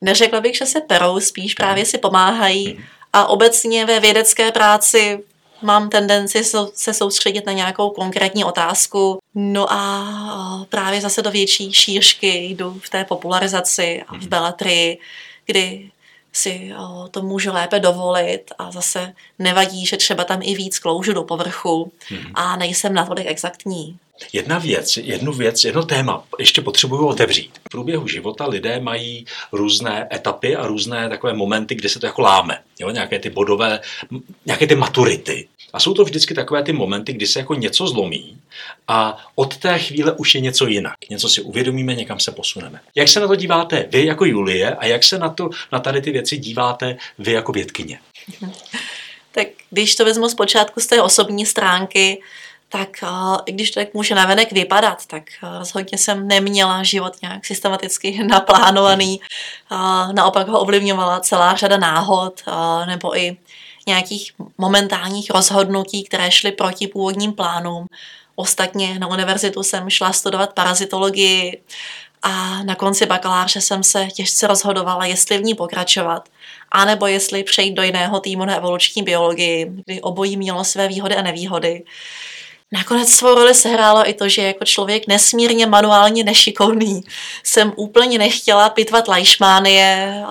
Neřekla 0.00 0.40
bych, 0.40 0.56
že 0.56 0.66
se 0.66 0.80
perou, 0.80 1.20
spíš 1.20 1.54
právě 1.54 1.84
si 1.84 1.98
pomáhají. 1.98 2.66
Hmm. 2.66 2.84
A 3.12 3.26
obecně 3.26 3.86
ve 3.86 4.00
vědecké 4.00 4.52
práci 4.52 5.18
mám 5.62 5.88
tendenci 5.88 6.44
se 6.74 6.94
soustředit 6.94 7.46
na 7.46 7.52
nějakou 7.52 7.90
konkrétní 7.90 8.44
otázku. 8.44 9.18
No 9.34 9.72
a 9.72 10.66
právě 10.68 11.00
zase 11.00 11.22
do 11.22 11.30
větší 11.30 11.72
šířky 11.72 12.44
jdu 12.44 12.80
v 12.84 12.90
té 12.90 13.04
popularizaci 13.04 14.02
a 14.08 14.14
v 14.14 14.18
mhm. 14.18 14.28
beletrii, 14.28 14.98
kdy 15.46 15.90
si 16.32 16.72
to 17.10 17.22
můžu 17.22 17.52
lépe 17.52 17.80
dovolit 17.80 18.52
a 18.58 18.70
zase 18.70 19.12
nevadí, 19.38 19.86
že 19.86 19.96
třeba 19.96 20.24
tam 20.24 20.40
i 20.42 20.54
víc 20.54 20.78
kloužu 20.78 21.12
do 21.12 21.22
povrchu 21.22 21.92
hmm. 22.08 22.32
a 22.34 22.56
nejsem 22.56 22.94
natolik 22.94 23.26
exaktní. 23.26 23.98
Jedna 24.32 24.58
věc, 24.58 24.96
jednu 24.96 25.32
věc, 25.32 25.64
jedno 25.64 25.82
téma 25.82 26.24
ještě 26.38 26.62
potřebuju 26.62 27.06
otevřít. 27.06 27.50
V 27.66 27.70
průběhu 27.70 28.08
života 28.08 28.46
lidé 28.46 28.80
mají 28.80 29.26
různé 29.52 30.08
etapy 30.12 30.56
a 30.56 30.66
různé 30.66 31.08
takové 31.08 31.32
momenty, 31.32 31.74
kdy 31.74 31.88
se 31.88 32.00
to 32.00 32.06
jako 32.06 32.22
láme. 32.22 32.58
Jo? 32.80 32.90
Nějaké 32.90 33.18
ty 33.18 33.30
bodové, 33.30 33.80
nějaké 34.46 34.66
ty 34.66 34.74
maturity. 34.74 35.48
A 35.72 35.80
jsou 35.80 35.94
to 35.94 36.04
vždycky 36.04 36.34
takové 36.34 36.62
ty 36.62 36.72
momenty, 36.72 37.12
kdy 37.12 37.26
se 37.26 37.38
jako 37.38 37.54
něco 37.54 37.86
zlomí 37.86 38.38
a 38.88 39.26
od 39.34 39.56
té 39.56 39.78
chvíle 39.78 40.12
už 40.12 40.34
je 40.34 40.40
něco 40.40 40.66
jinak. 40.66 40.94
Něco 41.10 41.28
si 41.28 41.42
uvědomíme, 41.42 41.94
někam 41.94 42.20
se 42.20 42.32
posuneme. 42.32 42.80
Jak 42.94 43.08
se 43.08 43.20
na 43.20 43.28
to 43.28 43.36
díváte 43.36 43.86
vy 43.90 44.06
jako 44.06 44.24
Julie 44.24 44.74
a 44.74 44.86
jak 44.86 45.04
se 45.04 45.18
na, 45.18 45.28
to, 45.28 45.50
na 45.72 45.80
tady 45.80 46.02
ty 46.02 46.10
věci 46.10 46.36
díváte 46.36 46.96
vy 47.18 47.32
jako 47.32 47.52
vědkyně? 47.52 47.98
Tak 49.32 49.46
když 49.70 49.96
to 49.96 50.04
vezmu 50.04 50.28
zpočátku 50.28 50.80
z 50.80 50.86
té 50.86 51.02
osobní 51.02 51.46
stránky, 51.46 52.20
tak 52.68 52.88
i 53.46 53.52
když 53.52 53.70
to 53.70 53.80
tak 53.80 53.94
může 53.94 54.14
navenek 54.14 54.52
vypadat, 54.52 55.06
tak 55.06 55.22
rozhodně 55.58 55.98
jsem 55.98 56.28
neměla 56.28 56.82
život 56.82 57.22
nějak 57.22 57.46
systematicky 57.46 58.24
naplánovaný. 58.28 59.20
Naopak 60.12 60.48
ho 60.48 60.60
ovlivňovala 60.60 61.20
celá 61.20 61.56
řada 61.56 61.76
náhod 61.76 62.42
nebo 62.86 63.16
i 63.16 63.36
nějakých 63.86 64.32
momentálních 64.58 65.30
rozhodnutí, 65.30 66.04
které 66.04 66.30
šly 66.30 66.52
proti 66.52 66.86
původním 66.86 67.32
plánům. 67.32 67.86
Ostatně 68.34 68.98
na 68.98 69.06
univerzitu 69.06 69.62
jsem 69.62 69.90
šla 69.90 70.12
studovat 70.12 70.52
parazitologii 70.52 71.62
a 72.22 72.62
na 72.62 72.74
konci 72.74 73.06
bakaláře 73.06 73.60
jsem 73.60 73.82
se 73.82 74.08
těžce 74.14 74.46
rozhodovala, 74.46 75.04
jestli 75.04 75.38
v 75.38 75.42
ní 75.42 75.54
pokračovat, 75.54 76.28
anebo 76.70 77.06
jestli 77.06 77.44
přejít 77.44 77.74
do 77.74 77.82
jiného 77.82 78.20
týmu 78.20 78.44
na 78.44 78.56
evoluční 78.56 79.02
biologii, 79.02 79.66
kdy 79.86 80.00
obojí 80.00 80.36
mělo 80.36 80.64
své 80.64 80.88
výhody 80.88 81.16
a 81.16 81.22
nevýhody. 81.22 81.82
Nakonec 82.72 83.08
svou 83.08 83.34
roli 83.34 83.54
sehrálo 83.54 84.08
i 84.08 84.14
to, 84.14 84.28
že 84.28 84.42
jako 84.42 84.64
člověk 84.64 85.06
nesmírně 85.08 85.66
manuálně 85.66 86.24
nešikovný 86.24 87.02
jsem 87.42 87.72
úplně 87.76 88.18
nechtěla 88.18 88.70
pitvat 88.70 89.08
lajšmánie 89.08 90.22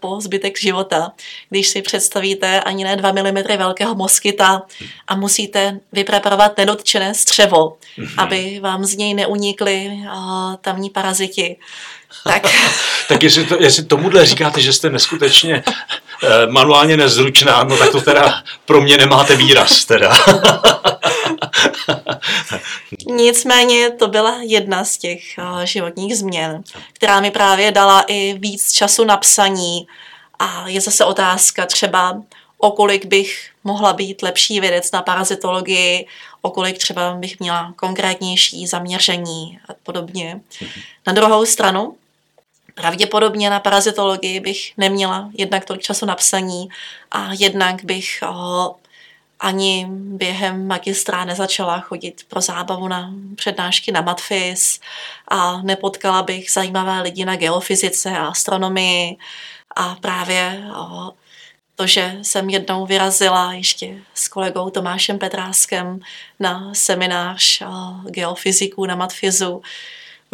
po 0.00 0.20
zbytek 0.20 0.58
života. 0.58 1.12
Když 1.50 1.68
si 1.68 1.82
představíte 1.82 2.60
ani 2.60 2.84
ne 2.84 2.96
2 2.96 3.12
mm 3.12 3.42
velkého 3.56 3.94
moskyta 3.94 4.62
a 5.08 5.16
musíte 5.16 5.80
vypreparovat 5.92 6.58
nedotčené 6.58 7.14
střevo, 7.14 7.76
mm-hmm. 7.98 8.14
aby 8.22 8.60
vám 8.62 8.84
z 8.84 8.96
něj 8.96 9.14
neunikly 9.14 9.98
tamní 10.60 10.90
paraziti. 10.90 11.56
Tak, 12.24 12.42
tak 13.08 13.22
jestli, 13.22 13.46
to, 13.46 13.62
jestli 13.62 13.84
tomuhle 13.84 14.26
říkáte, 14.26 14.60
že 14.60 14.72
jste 14.72 14.90
neskutečně 14.90 15.64
manuálně 16.48 16.96
nezručná, 16.96 17.64
no 17.64 17.76
tak 17.76 17.90
to 17.90 18.00
teda 18.00 18.42
pro 18.64 18.80
mě 18.80 18.96
nemáte 18.96 19.36
výraz 19.36 19.84
teda. 19.84 20.12
Nicméně 23.06 23.90
to 23.90 24.08
byla 24.08 24.38
jedna 24.42 24.84
z 24.84 24.98
těch 24.98 25.20
uh, 25.38 25.62
životních 25.64 26.16
změn, 26.16 26.62
která 26.92 27.20
mi 27.20 27.30
právě 27.30 27.72
dala 27.72 28.00
i 28.00 28.34
víc 28.38 28.72
času 28.72 29.04
na 29.04 29.16
psaní 29.16 29.86
a 30.38 30.68
je 30.68 30.80
zase 30.80 31.04
otázka 31.04 31.66
třeba, 31.66 32.22
o 32.58 32.70
kolik 32.70 33.06
bych 33.06 33.50
mohla 33.64 33.92
být 33.92 34.22
lepší 34.22 34.60
vědec 34.60 34.92
na 34.92 35.02
parazitologii, 35.02 36.06
o 36.42 36.50
kolik 36.50 36.78
třeba 36.78 37.14
bych 37.14 37.40
měla 37.40 37.72
konkrétnější 37.76 38.66
zaměření 38.66 39.58
a 39.68 39.72
podobně. 39.82 40.40
Na 41.06 41.12
druhou 41.12 41.46
stranu, 41.46 41.96
pravděpodobně 42.74 43.50
na 43.50 43.60
parazitologii 43.60 44.40
bych 44.40 44.72
neměla 44.76 45.30
jednak 45.32 45.64
tolik 45.64 45.82
času 45.82 46.06
na 46.06 46.14
psaní 46.14 46.68
a 47.10 47.30
jednak 47.32 47.84
bych 47.84 48.18
uh, 48.22 48.74
ani 49.40 49.86
během 49.90 50.66
magistra 50.66 51.24
nezačala 51.24 51.80
chodit 51.80 52.24
pro 52.28 52.40
zábavu 52.40 52.88
na 52.88 53.12
přednášky 53.36 53.92
na 53.92 54.00
matfis 54.00 54.80
a 55.28 55.62
nepotkala 55.62 56.22
bych 56.22 56.50
zajímavé 56.50 57.02
lidi 57.02 57.24
na 57.24 57.36
geofyzice 57.36 58.10
a 58.10 58.26
astronomii. 58.26 59.16
A 59.76 59.94
právě 59.94 60.64
to, 61.74 61.86
že 61.86 62.18
jsem 62.22 62.50
jednou 62.50 62.86
vyrazila 62.86 63.52
ještě 63.52 63.98
s 64.14 64.28
kolegou 64.28 64.70
Tomášem 64.70 65.18
Petráskem 65.18 66.00
na 66.40 66.74
seminář 66.74 67.62
geofyziků 68.04 68.86
na 68.86 68.96
matfizu, 68.96 69.62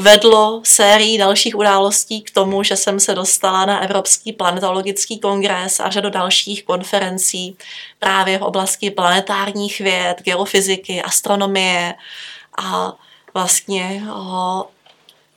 vedlo 0.01 0.61
sérii 0.65 1.19
dalších 1.19 1.57
událostí 1.57 2.23
k 2.23 2.31
tomu, 2.31 2.63
že 2.63 2.77
jsem 2.77 3.01
se 3.01 3.15
dostala 3.15 3.67
na 3.67 3.81
Evropský 3.81 4.33
planetologický 4.33 5.19
kongres 5.19 5.81
a 5.81 5.91
řadu 5.91 6.11
dalších 6.11 6.65
konferencí 6.65 7.57
právě 7.99 8.39
v 8.39 8.43
oblasti 8.43 8.91
planetárních 8.91 9.79
věd, 9.79 10.17
geofyziky, 10.23 11.03
astronomie. 11.03 11.95
A 12.63 12.93
vlastně 13.35 14.03
o, 14.15 14.65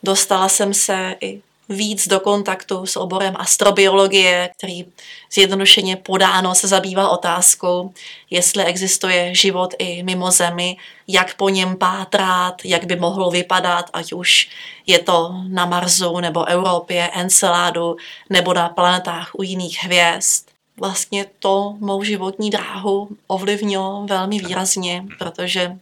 dostala 0.04 0.50
jsem 0.50 0.74
se 0.74 1.16
i 1.22 1.42
víc 1.70 2.08
do 2.08 2.20
kontaktu 2.20 2.86
s 2.86 2.98
oborem 2.98 3.34
astrobiologie, 3.38 4.50
který 4.58 4.86
zjednodušeně 5.32 5.96
podáno 5.96 6.56
se 6.56 6.68
zabývá 6.68 7.10
otázkou, 7.10 7.94
jestli 8.30 8.64
existuje 8.64 9.36
život 9.36 9.74
i 9.80 10.04
mimo 10.04 10.32
Zemi, 10.32 10.78
jak 11.08 11.36
po 11.36 11.50
něm 11.50 11.78
pátrat, 11.78 12.62
jak 12.66 12.86
by 12.86 12.96
mohlo 12.96 13.32
vypadat, 13.32 13.90
ať 13.94 14.14
už 14.14 14.50
je 14.88 15.00
to 15.00 15.36
na 15.48 15.66
Marsu 15.66 16.20
nebo 16.20 16.46
Evropě, 16.46 17.10
Enceládu 17.14 17.98
nebo 18.30 18.54
na 18.54 18.70
planetách 18.70 19.32
u 19.34 19.44
jiných 19.44 19.84
hvězd. 19.84 20.46
Vlastně 20.78 21.26
to 21.40 21.76
mou 21.80 22.04
životní 22.04 22.50
dráhu 22.50 23.10
ovlivnilo 23.28 24.06
velmi 24.10 24.40
výrazně, 24.40 25.06
protože 25.20 25.78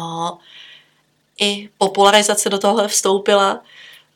o, 0.00 0.32
i 1.40 1.68
popularizace 1.78 2.50
do 2.50 2.58
toho 2.58 2.88
vstoupila, 2.88 3.60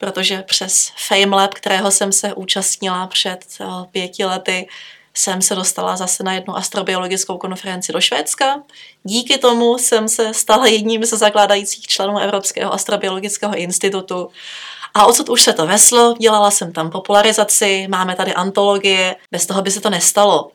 protože 0.00 0.42
přes 0.42 0.92
FameLab, 1.08 1.54
kterého 1.54 1.90
jsem 1.90 2.12
se 2.12 2.34
účastnila 2.34 3.06
před 3.06 3.44
eh, 3.60 3.64
pěti 3.90 4.24
lety, 4.24 4.68
jsem 5.14 5.42
se 5.42 5.54
dostala 5.54 5.96
zase 5.96 6.22
na 6.22 6.32
jednu 6.32 6.56
astrobiologickou 6.56 7.38
konferenci 7.38 7.92
do 7.92 8.00
Švédska. 8.00 8.62
Díky 9.04 9.38
tomu 9.38 9.78
jsem 9.78 10.08
se 10.08 10.34
stala 10.34 10.66
jedním 10.66 11.04
ze 11.04 11.16
zakládajících 11.16 11.86
členů 11.86 12.18
Evropského 12.18 12.72
astrobiologického 12.72 13.56
institutu. 13.56 14.28
A 14.94 15.06
odsud 15.06 15.28
už 15.28 15.42
se 15.42 15.52
to 15.52 15.66
veslo, 15.66 16.14
dělala 16.20 16.50
jsem 16.50 16.72
tam 16.72 16.90
popularizaci, 16.90 17.86
máme 17.88 18.14
tady 18.16 18.34
antologie, 18.34 19.16
bez 19.30 19.46
toho 19.46 19.62
by 19.62 19.70
se 19.70 19.80
to 19.80 19.90
nestalo. 19.90 20.50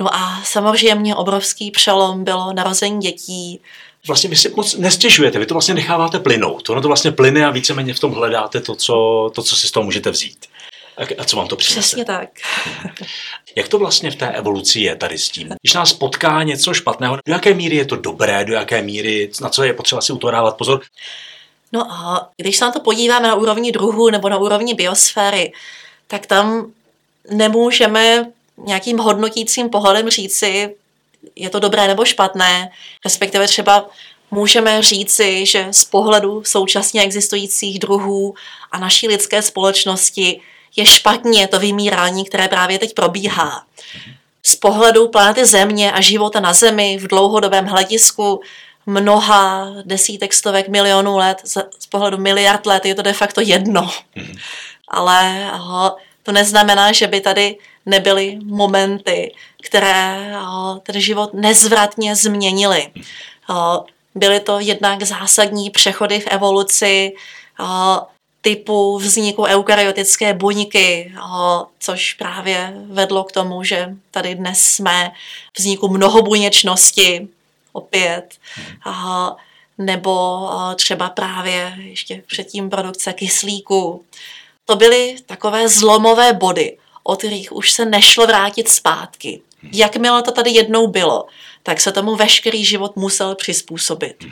No 0.00 0.14
a 0.14 0.42
samozřejmě 0.44 1.16
obrovský 1.16 1.70
přelom 1.70 2.24
bylo 2.24 2.52
narození 2.52 3.00
dětí, 3.00 3.60
vlastně 4.06 4.30
vy 4.30 4.36
si 4.36 4.48
moc 4.48 4.74
nestěžujete, 4.74 5.38
vy 5.38 5.46
to 5.46 5.54
vlastně 5.54 5.74
necháváte 5.74 6.18
plynout. 6.18 6.70
Ono 6.70 6.80
to 6.80 6.88
vlastně 6.88 7.12
plyne 7.12 7.46
a 7.46 7.50
víceméně 7.50 7.94
v 7.94 8.00
tom 8.00 8.12
hledáte 8.12 8.60
to, 8.60 8.74
co, 8.74 8.94
to, 9.34 9.42
co 9.42 9.56
si 9.56 9.68
z 9.68 9.70
toho 9.70 9.84
můžete 9.84 10.10
vzít. 10.10 10.46
A 11.18 11.24
co 11.24 11.36
vám 11.36 11.48
to 11.48 11.56
přinese? 11.56 11.80
Přesně 11.80 12.04
tak. 12.04 12.28
Jak 13.56 13.68
to 13.68 13.78
vlastně 13.78 14.10
v 14.10 14.16
té 14.16 14.28
evoluci 14.28 14.80
je 14.80 14.96
tady 14.96 15.18
s 15.18 15.30
tím? 15.30 15.48
Když 15.62 15.74
nás 15.74 15.92
potká 15.92 16.42
něco 16.42 16.74
špatného, 16.74 17.16
do 17.16 17.32
jaké 17.32 17.54
míry 17.54 17.76
je 17.76 17.84
to 17.84 17.96
dobré, 17.96 18.44
do 18.44 18.52
jaké 18.52 18.82
míry, 18.82 19.30
na 19.40 19.48
co 19.48 19.64
je 19.64 19.72
potřeba 19.72 20.00
si 20.00 20.12
u 20.12 20.18
toho 20.18 20.30
dávat 20.30 20.56
pozor? 20.56 20.80
No 21.72 21.92
a 21.92 22.30
když 22.36 22.56
se 22.56 22.64
na 22.64 22.72
to 22.72 22.80
podíváme 22.80 23.28
na 23.28 23.34
úrovni 23.34 23.72
druhu 23.72 24.10
nebo 24.10 24.28
na 24.28 24.38
úrovni 24.38 24.74
biosféry, 24.74 25.52
tak 26.06 26.26
tam 26.26 26.72
nemůžeme 27.30 28.26
nějakým 28.66 28.98
hodnotícím 28.98 29.70
pohledem 29.70 30.10
říci, 30.10 30.74
je 31.36 31.50
to 31.50 31.60
dobré 31.60 31.88
nebo 31.88 32.04
špatné, 32.04 32.70
respektive 33.04 33.48
třeba 33.48 33.86
můžeme 34.30 34.82
říci, 34.82 35.46
že 35.46 35.66
z 35.70 35.84
pohledu 35.84 36.44
současně 36.44 37.02
existujících 37.02 37.78
druhů 37.78 38.34
a 38.72 38.78
naší 38.78 39.08
lidské 39.08 39.42
společnosti 39.42 40.40
je 40.76 40.86
špatně 40.86 41.48
to 41.48 41.58
vymírání, 41.58 42.24
které 42.24 42.48
právě 42.48 42.78
teď 42.78 42.94
probíhá. 42.94 43.66
Z 44.42 44.56
pohledu 44.56 45.08
planety 45.08 45.46
Země 45.46 45.92
a 45.92 46.00
života 46.00 46.40
na 46.40 46.52
Zemi 46.52 46.98
v 46.98 47.06
dlouhodobém 47.06 47.66
hledisku 47.66 48.40
mnoha 48.86 49.72
desítek, 49.84 50.34
stovek 50.34 50.68
milionů 50.68 51.16
let, 51.16 51.40
z 51.78 51.86
pohledu 51.90 52.18
miliard 52.18 52.66
let 52.66 52.86
je 52.86 52.94
to 52.94 53.02
de 53.02 53.12
facto 53.12 53.40
jedno. 53.40 53.82
Mm-hmm. 53.82 54.38
Ale 54.88 55.50
to 56.26 56.32
neznamená, 56.32 56.92
že 56.92 57.06
by 57.06 57.20
tady 57.20 57.56
nebyly 57.86 58.38
momenty, 58.44 59.34
které 59.62 60.32
ten 60.82 61.00
život 61.00 61.34
nezvratně 61.34 62.16
změnily. 62.16 62.90
Byly 64.14 64.40
to 64.40 64.60
jednak 64.60 65.02
zásadní 65.02 65.70
přechody 65.70 66.20
v 66.20 66.26
evoluci, 66.26 67.12
typu 68.40 68.98
vzniku 68.98 69.42
eukaryotické 69.44 70.34
buňky, 70.34 71.12
což 71.78 72.14
právě 72.14 72.74
vedlo 72.86 73.24
k 73.24 73.32
tomu, 73.32 73.62
že 73.62 73.94
tady 74.10 74.34
dnes 74.34 74.64
jsme 74.64 75.12
vzniku 75.58 75.88
mnohobuněčnosti 75.88 77.28
opět, 77.72 78.34
nebo 79.78 80.48
třeba 80.76 81.08
právě 81.08 81.74
ještě 81.78 82.22
předtím 82.26 82.70
produkce 82.70 83.12
kyslíku. 83.12 84.04
To 84.66 84.76
byly 84.76 85.16
takové 85.26 85.68
zlomové 85.68 86.32
body, 86.32 86.78
od 87.02 87.18
kterých 87.18 87.52
už 87.52 87.70
se 87.70 87.84
nešlo 87.84 88.26
vrátit 88.26 88.68
zpátky. 88.68 89.40
Jakmile 89.72 90.22
to 90.22 90.32
tady 90.32 90.50
jednou 90.50 90.86
bylo, 90.86 91.26
tak 91.62 91.80
se 91.80 91.92
tomu 91.92 92.16
veškerý 92.16 92.64
život 92.64 92.96
musel 92.96 93.34
přizpůsobit. 93.34 94.24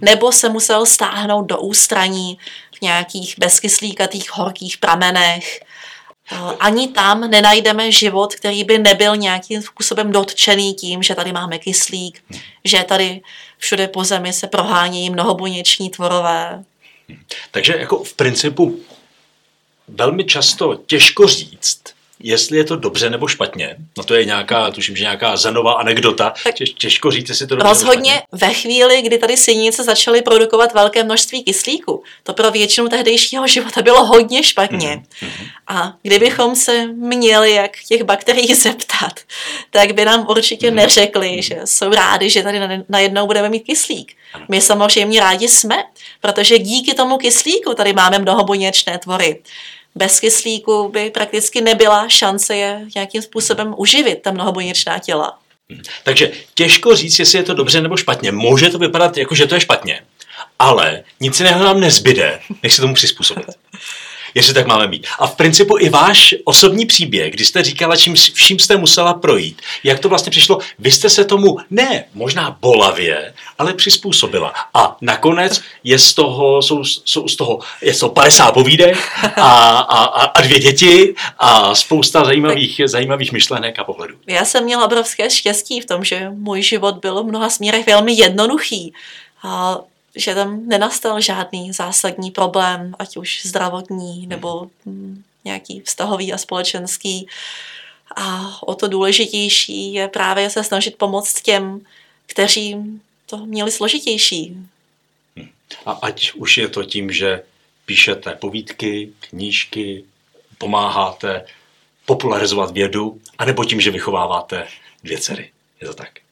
Nebo 0.00 0.32
se 0.32 0.48
musel 0.48 0.86
stáhnout 0.86 1.42
do 1.42 1.58
ústraní 1.58 2.38
v 2.78 2.82
nějakých 2.82 3.34
bezkyslíkatých 3.38 4.36
horkých 4.36 4.78
pramenech. 4.78 5.60
Ani 6.60 6.88
tam 6.88 7.20
nenajdeme 7.20 7.92
život, 7.92 8.34
který 8.34 8.64
by 8.64 8.78
nebyl 8.78 9.16
nějakým 9.16 9.62
způsobem 9.62 10.12
dotčený 10.12 10.74
tím, 10.74 11.02
že 11.02 11.14
tady 11.14 11.32
máme 11.32 11.58
kyslík, 11.58 12.24
že 12.64 12.84
tady 12.84 13.20
všude 13.58 13.88
po 13.88 14.04
zemi 14.04 14.32
se 14.32 14.46
prohánějí 14.46 15.10
mnohobuněční 15.10 15.90
tvorové. 15.90 16.64
Takže 17.50 17.76
jako 17.78 18.04
v 18.04 18.12
principu 18.12 18.80
velmi 19.88 20.24
často 20.24 20.80
těžko 20.86 21.26
říct, 21.26 21.96
jestli 22.20 22.58
je 22.58 22.64
to 22.64 22.76
dobře 22.76 23.10
nebo 23.10 23.28
špatně. 23.28 23.76
No 23.98 24.04
to 24.04 24.14
je 24.14 24.24
nějaká, 24.24 24.70
tuším, 24.70 24.96
že 24.96 25.02
nějaká 25.02 25.36
zenová 25.36 25.72
anekdota. 25.72 26.34
Tak 26.44 26.54
Těžko 26.78 27.10
říct, 27.10 27.28
jestli 27.28 27.46
to 27.46 27.56
dobře 27.56 27.68
Rozhodně 27.68 28.22
ve 28.32 28.54
chvíli, 28.54 29.02
kdy 29.02 29.18
tady 29.18 29.36
synice 29.36 29.84
začaly 29.84 30.22
produkovat 30.22 30.74
velké 30.74 31.04
množství 31.04 31.44
kyslíku, 31.44 32.02
to 32.22 32.34
pro 32.34 32.50
většinu 32.50 32.88
tehdejšího 32.88 33.46
života 33.46 33.82
bylo 33.82 34.04
hodně 34.04 34.42
špatně. 34.42 35.02
Mm-hmm. 35.20 35.48
A 35.68 35.92
kdybychom 36.02 36.56
se 36.56 36.86
měli 36.86 37.52
jak 37.52 37.70
těch 37.88 38.02
bakterií 38.02 38.54
zeptat, 38.54 39.20
tak 39.70 39.92
by 39.92 40.04
nám 40.04 40.26
určitě 40.28 40.70
mm-hmm. 40.70 40.74
neřekli, 40.74 41.42
že 41.42 41.60
jsou 41.64 41.90
rádi, 41.90 42.30
že 42.30 42.42
tady 42.42 42.60
najednou 42.88 43.26
budeme 43.26 43.48
mít 43.48 43.60
kyslík. 43.60 44.12
My 44.48 44.60
samozřejmě 44.60 45.20
rádi 45.20 45.48
jsme, 45.48 45.76
protože 46.20 46.58
díky 46.58 46.94
tomu 46.94 47.16
kyslíku 47.18 47.74
tady 47.74 47.92
máme 47.92 48.18
mnohobuněčné 48.18 48.98
tvory 48.98 49.42
bez 49.96 50.20
kyslíku 50.20 50.88
by 50.88 51.10
prakticky 51.10 51.60
nebyla 51.60 52.08
šance 52.08 52.56
je 52.56 52.86
nějakým 52.94 53.22
způsobem 53.22 53.74
uživit, 53.76 54.22
ta 54.22 54.30
mnohobuněčná 54.30 54.98
těla. 54.98 55.38
Hmm. 55.70 55.82
Takže 56.04 56.32
těžko 56.54 56.96
říct, 56.96 57.18
jestli 57.18 57.38
je 57.38 57.44
to 57.44 57.54
dobře 57.54 57.80
nebo 57.80 57.96
špatně. 57.96 58.32
Může 58.32 58.70
to 58.70 58.78
vypadat 58.78 59.16
jako, 59.16 59.34
že 59.34 59.46
to 59.46 59.54
je 59.54 59.60
špatně, 59.60 60.00
ale 60.58 61.04
nic 61.20 61.40
jiného 61.40 61.64
nám 61.64 61.80
nezbyde, 61.80 62.40
než 62.62 62.74
se 62.74 62.82
tomu 62.82 62.94
přizpůsobit 62.94 63.46
jestli 64.36 64.54
tak 64.54 64.66
máme 64.66 64.86
mít. 64.86 65.06
A 65.18 65.26
v 65.26 65.36
principu 65.36 65.78
i 65.78 65.88
váš 65.88 66.34
osobní 66.44 66.86
příběh, 66.86 67.32
kdy 67.32 67.44
jste 67.44 67.62
říkala, 67.62 67.96
čím 67.96 68.14
vším 68.14 68.58
jste 68.58 68.76
musela 68.76 69.14
projít, 69.14 69.62
jak 69.84 69.98
to 69.98 70.08
vlastně 70.08 70.30
přišlo, 70.30 70.58
vy 70.78 70.90
jste 70.90 71.10
se 71.10 71.24
tomu 71.24 71.56
ne 71.70 72.04
možná 72.14 72.56
bolavě, 72.60 73.34
ale 73.58 73.74
přizpůsobila. 73.74 74.52
A 74.74 74.96
nakonec 75.00 75.62
je 75.84 75.98
z 75.98 76.14
toho, 76.14 76.62
jsou, 76.62 76.84
jsou 76.84 77.28
z 77.28 77.36
toho, 77.36 77.58
je 77.82 77.94
z 77.94 77.98
toho 77.98 78.10
50 78.10 78.52
povídek 78.52 78.98
a, 79.36 79.78
a, 79.78 80.04
a 80.04 80.40
dvě 80.40 80.58
děti 80.58 81.14
a 81.38 81.74
spousta 81.74 82.24
zajímavých, 82.24 82.76
tak 82.76 82.88
zajímavých 82.88 83.32
myšlenek 83.32 83.78
a 83.78 83.84
pohledů. 83.84 84.14
Já 84.26 84.44
jsem 84.44 84.64
měla 84.64 84.84
obrovské 84.84 85.30
štěstí 85.30 85.80
v 85.80 85.86
tom, 85.86 86.04
že 86.04 86.30
můj 86.30 86.62
život 86.62 86.94
byl 86.96 87.22
v 87.22 87.26
mnoha 87.26 87.50
směrech 87.50 87.86
velmi 87.86 88.12
jednoduchý. 88.12 88.92
A 89.42 89.78
že 90.16 90.34
tam 90.34 90.68
nenastal 90.68 91.20
žádný 91.20 91.72
zásadní 91.72 92.30
problém, 92.30 92.94
ať 92.98 93.16
už 93.16 93.46
zdravotní 93.46 94.20
mhm. 94.20 94.28
nebo 94.28 94.70
hm, 94.86 95.22
nějaký 95.44 95.80
vztahový 95.80 96.32
a 96.32 96.38
společenský. 96.38 97.26
A 98.16 98.58
o 98.62 98.74
to 98.74 98.88
důležitější 98.88 99.92
je 99.92 100.08
právě 100.08 100.50
se 100.50 100.64
snažit 100.64 100.96
pomoct 100.96 101.42
těm, 101.42 101.80
kteří 102.26 102.76
to 103.26 103.36
měli 103.36 103.70
složitější. 103.70 104.56
Hm. 105.36 105.48
A 105.86 105.92
ať 105.92 106.32
už 106.32 106.58
je 106.58 106.68
to 106.68 106.84
tím, 106.84 107.12
že 107.12 107.42
píšete 107.86 108.34
povídky, 108.34 109.12
knížky, 109.20 110.04
pomáháte 110.58 111.46
popularizovat 112.06 112.70
vědu, 112.70 113.20
anebo 113.38 113.64
tím, 113.64 113.80
že 113.80 113.90
vychováváte 113.90 114.66
dvě 115.04 115.18
dcery. 115.18 115.50
Je 115.80 115.86
to 115.86 115.94
tak? 115.94 116.25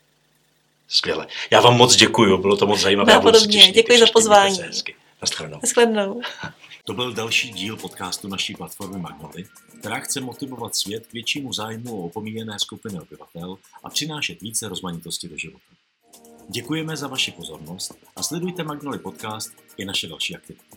Skvěle. 0.89 1.27
Já 1.51 1.61
vám 1.61 1.77
moc 1.77 1.97
děkuji, 1.97 2.39
bylo 2.39 2.57
to 2.57 2.67
moc 2.67 2.81
zajímavé. 2.81 3.13
Já 3.13 3.21
podobně, 3.21 3.73
děkuji 3.73 3.99
za 3.99 4.07
pozvání. 4.13 4.59
Naschledanou. 5.63 6.21
To 6.85 6.95
byl 6.95 7.13
další 7.13 7.51
díl 7.51 7.77
podcastu 7.77 8.29
naší 8.29 8.55
platformy 8.55 8.99
Magnoly, 8.99 9.45
která 9.79 10.01
chce 10.01 10.21
motivovat 10.21 10.77
svět 10.77 11.07
k 11.07 11.13
většímu 11.13 11.53
zájmu 11.53 12.03
o 12.03 12.07
opomíjené 12.07 12.59
skupiny 12.59 13.01
obyvatel 13.01 13.57
a 13.85 13.91
přinášet 13.91 14.43
více 14.43 14.69
rozmanitosti 14.69 15.29
do 15.29 15.39
života. 15.39 15.65
Děkujeme 16.49 16.97
za 16.97 17.09
vaši 17.09 17.33
pozornost 17.33 17.95
a 18.17 18.23
sledujte 18.23 18.65
Magnoly 18.65 18.99
podcast 18.99 19.53
i 19.77 19.85
naše 19.85 20.09
další 20.09 20.37
aktivity. 20.37 20.77